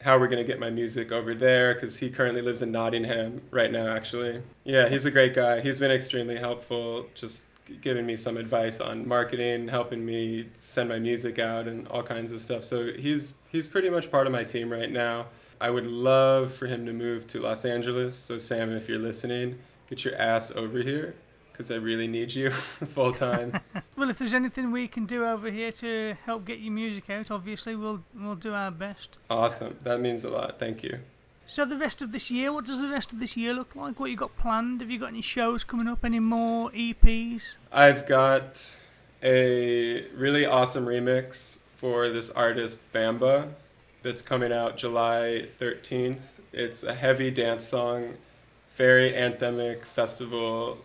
how 0.03 0.19
we're 0.19 0.27
going 0.27 0.43
to 0.43 0.49
get 0.49 0.59
my 0.59 0.69
music 0.69 1.11
over 1.11 1.33
there 1.33 1.73
because 1.73 1.97
he 1.97 2.09
currently 2.09 2.41
lives 2.41 2.61
in 2.61 2.71
Nottingham 2.71 3.41
right 3.51 3.71
now, 3.71 3.87
actually. 3.87 4.41
Yeah, 4.63 4.89
he's 4.89 5.05
a 5.05 5.11
great 5.11 5.33
guy. 5.33 5.61
He's 5.61 5.79
been 5.79 5.91
extremely 5.91 6.37
helpful, 6.37 7.07
just 7.15 7.45
giving 7.81 8.05
me 8.05 8.17
some 8.17 8.35
advice 8.35 8.81
on 8.81 9.07
marketing, 9.07 9.69
helping 9.69 10.05
me 10.05 10.47
send 10.53 10.89
my 10.89 10.99
music 10.99 11.39
out 11.39 11.67
and 11.67 11.87
all 11.87 12.03
kinds 12.03 12.31
of 12.31 12.41
stuff. 12.41 12.63
So 12.63 12.91
he's 12.91 13.35
he's 13.49 13.67
pretty 13.67 13.89
much 13.89 14.11
part 14.11 14.27
of 14.27 14.33
my 14.33 14.43
team 14.43 14.69
right 14.69 14.91
now. 14.91 15.27
I 15.61 15.69
would 15.69 15.85
love 15.85 16.53
for 16.53 16.67
him 16.67 16.85
to 16.85 16.93
move 16.93 17.25
to 17.27 17.39
Los 17.39 17.63
Angeles. 17.63 18.17
So 18.17 18.37
Sam, 18.37 18.73
if 18.73 18.89
you're 18.89 18.99
listening, 18.99 19.59
get 19.89 20.03
your 20.03 20.15
ass 20.15 20.51
over 20.51 20.79
here 20.79 21.15
because 21.53 21.69
I 21.71 21.75
really 21.75 22.07
need 22.07 22.33
you 22.33 22.49
full 22.51 23.13
time. 23.13 23.59
well, 23.95 24.09
if 24.09 24.17
there's 24.17 24.33
anything 24.33 24.71
we 24.71 24.87
can 24.87 25.05
do 25.05 25.25
over 25.25 25.49
here 25.49 25.71
to 25.73 26.15
help 26.25 26.45
get 26.45 26.59
your 26.59 26.73
music 26.73 27.09
out, 27.09 27.31
obviously 27.31 27.75
we'll 27.75 28.03
we'll 28.19 28.35
do 28.35 28.53
our 28.53 28.71
best. 28.71 29.17
Awesome, 29.29 29.77
that 29.83 30.01
means 30.01 30.25
a 30.25 30.29
lot. 30.29 30.59
Thank 30.59 30.83
you. 30.83 30.99
So 31.45 31.65
the 31.65 31.77
rest 31.77 32.01
of 32.01 32.11
this 32.11 32.31
year, 32.31 32.51
what 32.53 32.65
does 32.65 32.81
the 32.81 32.87
rest 32.87 33.11
of 33.11 33.19
this 33.19 33.35
year 33.37 33.53
look 33.53 33.75
like? 33.75 33.99
What 33.99 34.09
you 34.09 34.17
got 34.17 34.35
planned? 34.37 34.81
Have 34.81 34.89
you 34.89 34.97
got 34.97 35.09
any 35.09 35.21
shows 35.21 35.63
coming 35.63 35.87
up? 35.87 36.03
Any 36.03 36.19
more 36.19 36.71
EPs? 36.71 37.55
I've 37.71 38.05
got 38.05 38.77
a 39.21 40.07
really 40.15 40.45
awesome 40.45 40.85
remix 40.85 41.59
for 41.75 42.07
this 42.09 42.29
artist 42.31 42.79
Famba 42.93 43.49
that's 44.03 44.21
coming 44.21 44.53
out 44.53 44.77
July 44.77 45.47
13th. 45.59 46.39
It's 46.53 46.83
a 46.83 46.93
heavy 46.93 47.29
dance 47.29 47.65
song, 47.65 48.13
very 48.75 49.11
anthemic 49.11 49.83
festival 49.83 50.77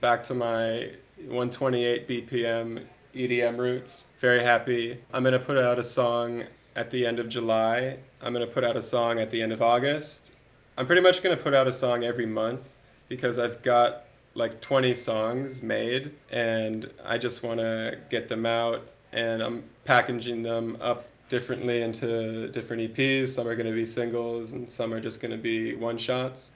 back 0.00 0.24
to 0.24 0.34
my 0.34 0.92
128 1.16 2.08
BPM 2.08 2.84
EDM 3.14 3.58
roots. 3.58 4.06
Very 4.18 4.42
happy. 4.42 4.98
I'm 5.12 5.22
going 5.22 5.38
to 5.38 5.44
put 5.44 5.58
out 5.58 5.78
a 5.78 5.82
song 5.82 6.44
at 6.74 6.90
the 6.90 7.06
end 7.06 7.18
of 7.18 7.28
July. 7.28 7.98
I'm 8.22 8.32
going 8.32 8.46
to 8.46 8.52
put 8.52 8.64
out 8.64 8.76
a 8.76 8.82
song 8.82 9.18
at 9.18 9.30
the 9.30 9.42
end 9.42 9.52
of 9.52 9.60
August. 9.60 10.32
I'm 10.78 10.86
pretty 10.86 11.02
much 11.02 11.22
going 11.22 11.36
to 11.36 11.42
put 11.42 11.52
out 11.52 11.66
a 11.66 11.72
song 11.72 12.04
every 12.04 12.26
month 12.26 12.72
because 13.08 13.38
I've 13.38 13.62
got 13.62 14.04
like 14.34 14.62
20 14.62 14.94
songs 14.94 15.62
made 15.62 16.12
and 16.30 16.90
I 17.04 17.18
just 17.18 17.42
want 17.42 17.58
to 17.58 17.98
get 18.08 18.28
them 18.28 18.46
out 18.46 18.88
and 19.12 19.42
I'm 19.42 19.64
packaging 19.84 20.42
them 20.42 20.78
up 20.80 21.06
differently 21.28 21.82
into 21.82 22.48
different 22.48 22.94
EPs. 22.94 23.30
Some 23.30 23.46
are 23.46 23.56
going 23.56 23.66
to 23.66 23.74
be 23.74 23.84
singles 23.84 24.52
and 24.52 24.70
some 24.70 24.94
are 24.94 25.00
just 25.00 25.20
going 25.20 25.32
to 25.32 25.38
be 25.38 25.74
one 25.74 25.98
shots 25.98 26.52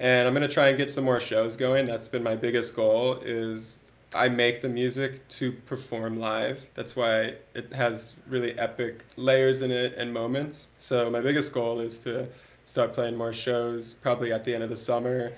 and 0.00 0.26
I'm 0.26 0.32
gonna 0.32 0.48
try 0.48 0.68
and 0.68 0.78
get 0.78 0.90
some 0.90 1.04
more 1.04 1.20
shows 1.20 1.56
going. 1.56 1.84
That's 1.84 2.08
been 2.08 2.22
my 2.22 2.34
biggest 2.34 2.74
goal. 2.74 3.18
Is 3.22 3.80
I 4.14 4.28
make 4.28 4.62
the 4.62 4.68
music 4.68 5.28
to 5.28 5.52
perform 5.52 6.18
live. 6.18 6.66
That's 6.74 6.96
why 6.96 7.34
it 7.54 7.72
has 7.74 8.14
really 8.26 8.58
epic 8.58 9.04
layers 9.16 9.62
in 9.62 9.70
it 9.70 9.94
and 9.96 10.12
moments. 10.12 10.68
So 10.78 11.10
my 11.10 11.20
biggest 11.20 11.52
goal 11.52 11.80
is 11.80 11.98
to 12.00 12.28
start 12.64 12.94
playing 12.94 13.16
more 13.16 13.32
shows, 13.32 13.94
probably 13.94 14.32
at 14.32 14.44
the 14.44 14.54
end 14.54 14.64
of 14.64 14.70
the 14.70 14.76
summer, 14.76 15.32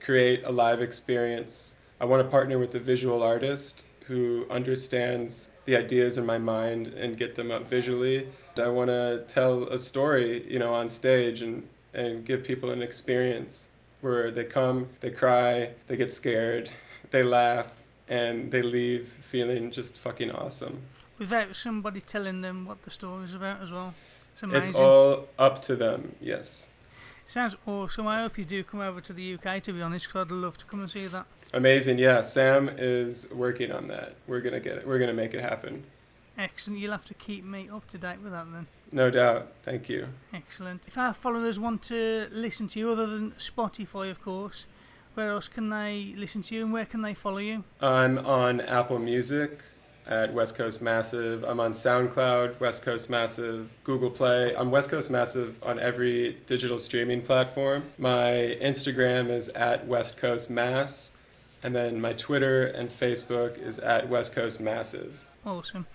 create 0.00 0.42
a 0.44 0.50
live 0.50 0.80
experience. 0.80 1.76
I 2.00 2.06
want 2.06 2.24
to 2.24 2.28
partner 2.28 2.58
with 2.58 2.74
a 2.74 2.80
visual 2.80 3.22
artist 3.22 3.84
who 4.06 4.46
understands 4.50 5.50
the 5.66 5.76
ideas 5.76 6.16
in 6.16 6.24
my 6.24 6.38
mind 6.38 6.88
and 6.88 7.18
get 7.18 7.34
them 7.34 7.50
up 7.50 7.68
visually. 7.68 8.28
I 8.56 8.68
want 8.68 8.88
to 8.88 9.24
tell 9.28 9.64
a 9.64 9.78
story, 9.78 10.50
you 10.50 10.58
know, 10.58 10.74
on 10.74 10.88
stage 10.88 11.42
and, 11.42 11.68
and 11.92 12.24
give 12.24 12.44
people 12.44 12.70
an 12.70 12.82
experience 12.82 13.68
where 14.00 14.30
they 14.30 14.44
come, 14.44 14.88
they 15.00 15.10
cry, 15.10 15.70
they 15.86 15.96
get 15.96 16.12
scared, 16.12 16.70
they 17.10 17.22
laugh, 17.22 17.68
and 18.08 18.50
they 18.50 18.62
leave 18.62 19.08
feeling 19.08 19.70
just 19.70 19.96
fucking 19.98 20.30
awesome. 20.30 20.82
Without 21.18 21.56
somebody 21.56 22.00
telling 22.00 22.42
them 22.42 22.66
what 22.66 22.82
the 22.82 22.90
story's 22.90 23.34
about 23.34 23.62
as 23.62 23.72
well. 23.72 23.94
It's 24.34 24.42
amazing. 24.42 24.70
It's 24.70 24.78
all 24.78 25.28
up 25.38 25.62
to 25.62 25.76
them, 25.76 26.14
yes. 26.20 26.68
Sounds 27.24 27.56
awesome. 27.66 28.06
I 28.06 28.20
hope 28.20 28.38
you 28.38 28.44
do 28.44 28.62
come 28.62 28.80
over 28.80 29.00
to 29.00 29.12
the 29.12 29.34
UK, 29.34 29.62
to 29.64 29.72
be 29.72 29.82
honest, 29.82 30.06
because 30.06 30.26
I'd 30.26 30.30
love 30.30 30.58
to 30.58 30.66
come 30.66 30.80
and 30.80 30.90
see 30.90 31.06
that. 31.06 31.26
Amazing, 31.52 31.98
yeah. 31.98 32.20
Sam 32.20 32.70
is 32.76 33.28
working 33.30 33.72
on 33.72 33.88
that. 33.88 34.16
We're 34.26 34.40
gonna 34.40 34.60
get 34.60 34.76
it. 34.76 34.86
We're 34.86 34.98
gonna 34.98 35.14
make 35.14 35.34
it 35.34 35.40
happen. 35.40 35.84
Excellent. 36.38 36.80
You'll 36.80 36.92
have 36.92 37.06
to 37.06 37.14
keep 37.14 37.44
me 37.44 37.68
up 37.72 37.86
to 37.88 37.98
date 37.98 38.20
with 38.22 38.32
that 38.32 38.46
then. 38.52 38.66
No 38.92 39.10
doubt. 39.10 39.52
Thank 39.64 39.88
you. 39.88 40.08
Excellent. 40.34 40.82
If 40.86 40.98
our 40.98 41.14
followers 41.14 41.58
want 41.58 41.82
to 41.84 42.28
listen 42.30 42.68
to 42.68 42.78
you, 42.78 42.90
other 42.90 43.06
than 43.06 43.32
Spotify, 43.32 44.10
of 44.10 44.22
course, 44.22 44.66
where 45.14 45.30
else 45.30 45.48
can 45.48 45.70
they 45.70 46.14
listen 46.16 46.42
to 46.42 46.54
you 46.54 46.62
and 46.64 46.72
where 46.72 46.84
can 46.84 47.02
they 47.02 47.14
follow 47.14 47.38
you? 47.38 47.64
I'm 47.80 48.18
on 48.18 48.60
Apple 48.60 48.98
Music 48.98 49.62
at 50.06 50.32
West 50.32 50.56
Coast 50.56 50.82
Massive. 50.82 51.42
I'm 51.42 51.58
on 51.58 51.72
SoundCloud, 51.72 52.60
West 52.60 52.82
Coast 52.82 53.08
Massive, 53.10 53.72
Google 53.82 54.10
Play. 54.10 54.54
I'm 54.54 54.70
West 54.70 54.90
Coast 54.90 55.10
Massive 55.10 55.58
on 55.62 55.78
every 55.80 56.38
digital 56.46 56.78
streaming 56.78 57.22
platform. 57.22 57.84
My 57.98 58.56
Instagram 58.60 59.30
is 59.30 59.48
at 59.50 59.86
West 59.86 60.16
Coast 60.16 60.50
Mass, 60.50 61.12
and 61.62 61.74
then 61.74 62.00
my 62.00 62.12
Twitter 62.12 62.66
and 62.66 62.90
Facebook 62.90 63.58
is 63.58 63.78
at 63.78 64.08
West 64.08 64.34
Coast 64.34 64.60
Massive. 64.60 65.26
Awesome. 65.44 65.86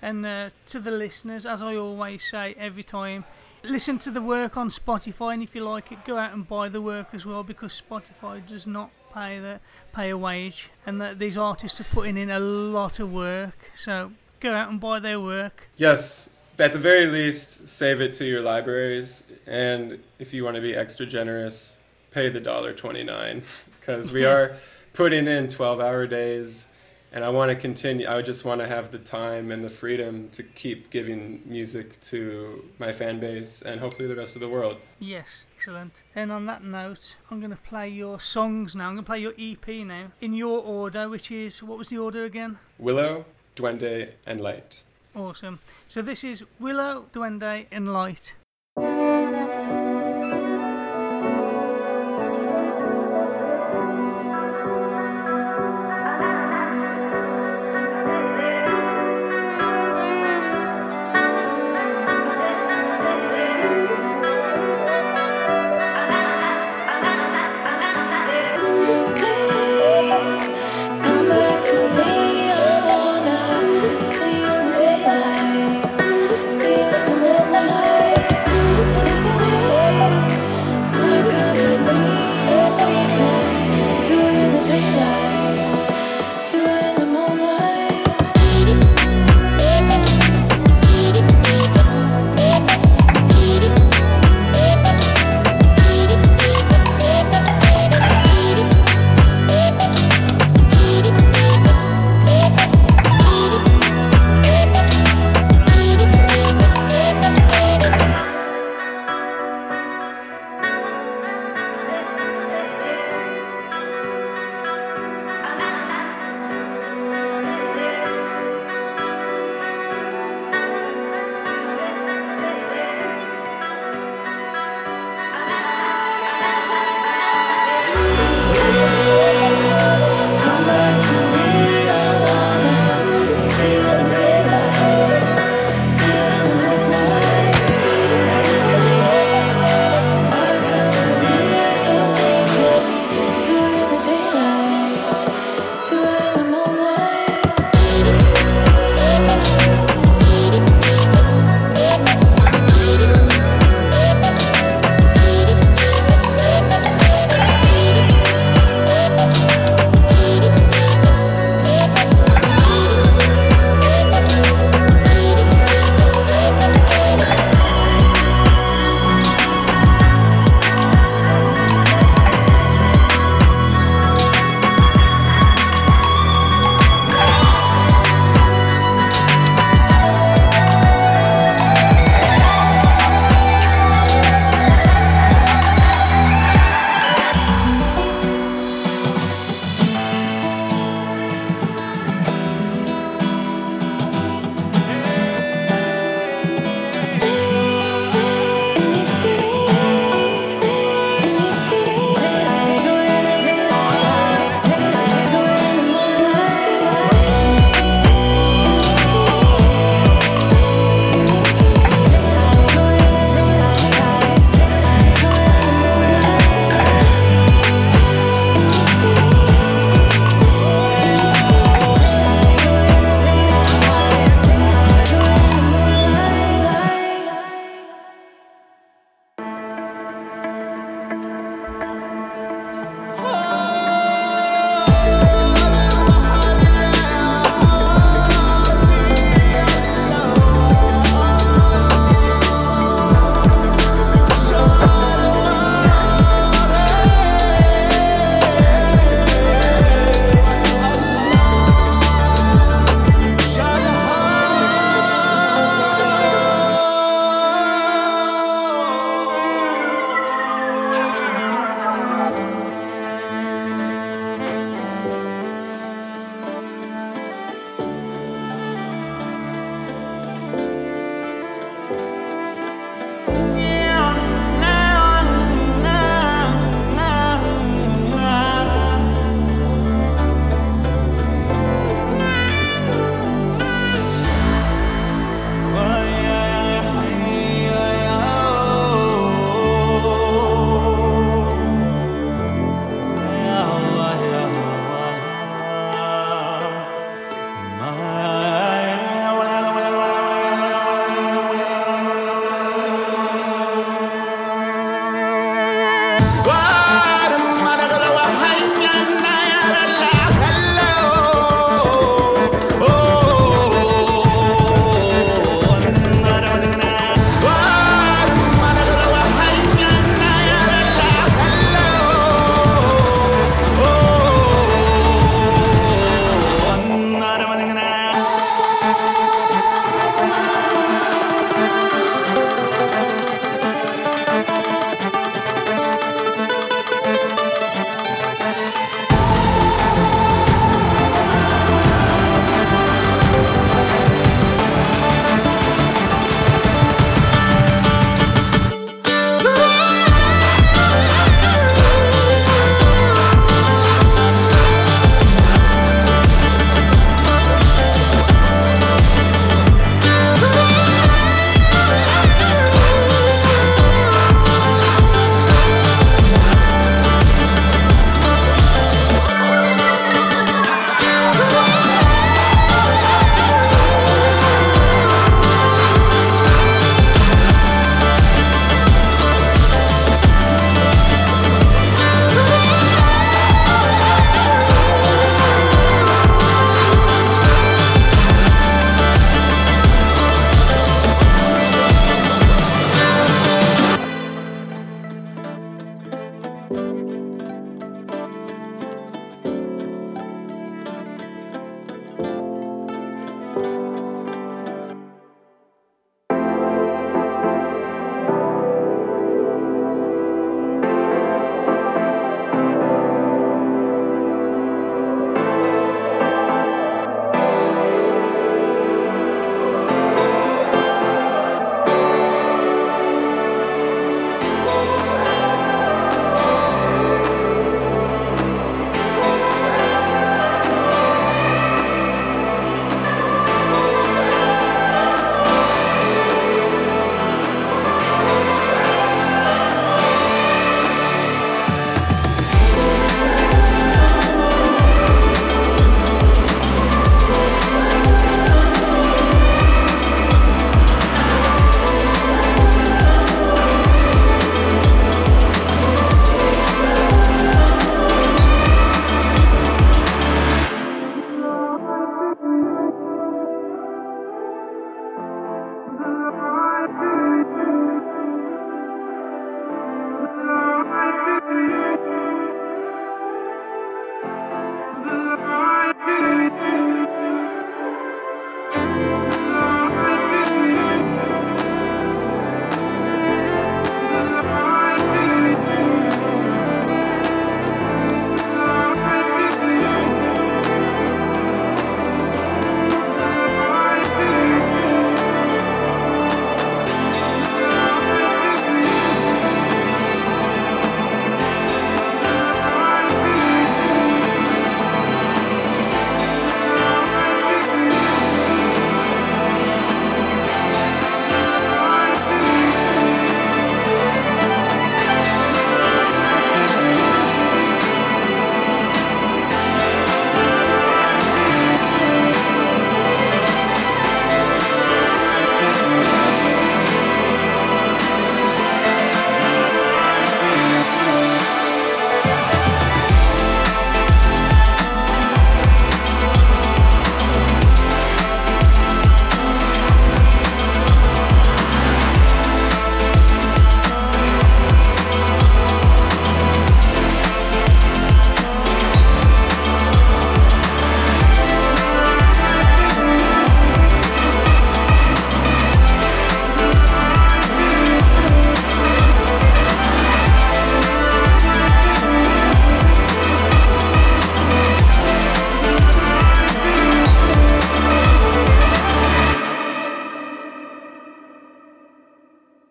And 0.00 0.24
uh, 0.24 0.50
to 0.66 0.78
the 0.78 0.90
listeners, 0.90 1.44
as 1.44 1.62
I 1.62 1.74
always 1.76 2.22
say 2.24 2.54
every 2.58 2.84
time, 2.84 3.24
listen 3.62 3.98
to 4.00 4.10
the 4.10 4.22
work 4.22 4.56
on 4.56 4.70
Spotify, 4.70 5.34
and 5.34 5.42
if 5.42 5.54
you 5.54 5.64
like 5.64 5.90
it, 5.92 6.04
go 6.04 6.16
out 6.16 6.32
and 6.32 6.46
buy 6.46 6.68
the 6.68 6.80
work 6.80 7.08
as 7.12 7.26
well 7.26 7.42
because 7.42 7.80
Spotify 7.80 8.46
does 8.46 8.66
not 8.66 8.90
pay 9.12 9.38
the 9.38 9.60
pay 9.92 10.10
a 10.10 10.16
wage, 10.16 10.70
and 10.86 11.00
that 11.00 11.18
these 11.18 11.36
artists 11.36 11.80
are 11.80 11.84
putting 11.84 12.16
in 12.16 12.30
a 12.30 12.38
lot 12.38 13.00
of 13.00 13.12
work. 13.12 13.72
So 13.76 14.12
go 14.40 14.52
out 14.52 14.68
and 14.68 14.80
buy 14.80 15.00
their 15.00 15.20
work. 15.20 15.68
Yes, 15.76 16.30
at 16.58 16.72
the 16.72 16.78
very 16.78 17.06
least, 17.06 17.68
save 17.68 18.00
it 18.00 18.12
to 18.14 18.24
your 18.24 18.40
libraries, 18.40 19.24
and 19.46 20.02
if 20.18 20.32
you 20.32 20.44
want 20.44 20.56
to 20.56 20.62
be 20.62 20.74
extra 20.74 21.06
generous, 21.06 21.76
pay 22.10 22.28
the 22.28 22.40
dollar 22.40 22.72
twenty 22.72 23.02
nine 23.02 23.42
because 23.80 24.12
we 24.12 24.24
are 24.32 24.56
putting 24.92 25.26
in 25.26 25.48
twelve 25.48 25.80
hour 25.80 26.06
days 26.06 26.68
and 27.12 27.24
I 27.24 27.28
want 27.30 27.50
to 27.50 27.56
continue. 27.56 28.08
I 28.08 28.20
just 28.22 28.44
want 28.44 28.60
to 28.60 28.68
have 28.68 28.90
the 28.90 28.98
time 28.98 29.50
and 29.50 29.64
the 29.64 29.70
freedom 29.70 30.28
to 30.30 30.42
keep 30.42 30.90
giving 30.90 31.42
music 31.44 32.00
to 32.02 32.64
my 32.78 32.92
fan 32.92 33.18
base 33.18 33.62
and 33.62 33.80
hopefully 33.80 34.08
the 34.08 34.16
rest 34.16 34.36
of 34.36 34.40
the 34.40 34.48
world. 34.48 34.76
Yes, 34.98 35.44
excellent. 35.56 36.02
And 36.14 36.30
on 36.30 36.44
that 36.44 36.62
note, 36.62 37.16
I'm 37.30 37.40
going 37.40 37.50
to 37.50 37.56
play 37.56 37.88
your 37.88 38.20
songs 38.20 38.74
now. 38.74 38.88
I'm 38.88 38.94
going 38.94 39.04
to 39.04 39.08
play 39.08 39.20
your 39.20 39.34
EP 39.38 39.86
now 39.86 40.12
in 40.20 40.34
your 40.34 40.60
order, 40.60 41.08
which 41.08 41.30
is 41.30 41.62
what 41.62 41.78
was 41.78 41.88
the 41.88 41.98
order 41.98 42.24
again? 42.24 42.58
Willow, 42.78 43.24
Duende, 43.56 44.12
and 44.26 44.40
Light. 44.40 44.84
Awesome. 45.14 45.60
So 45.88 46.02
this 46.02 46.22
is 46.22 46.44
Willow, 46.60 47.06
Duende, 47.12 47.66
and 47.72 47.92
Light. 47.92 48.34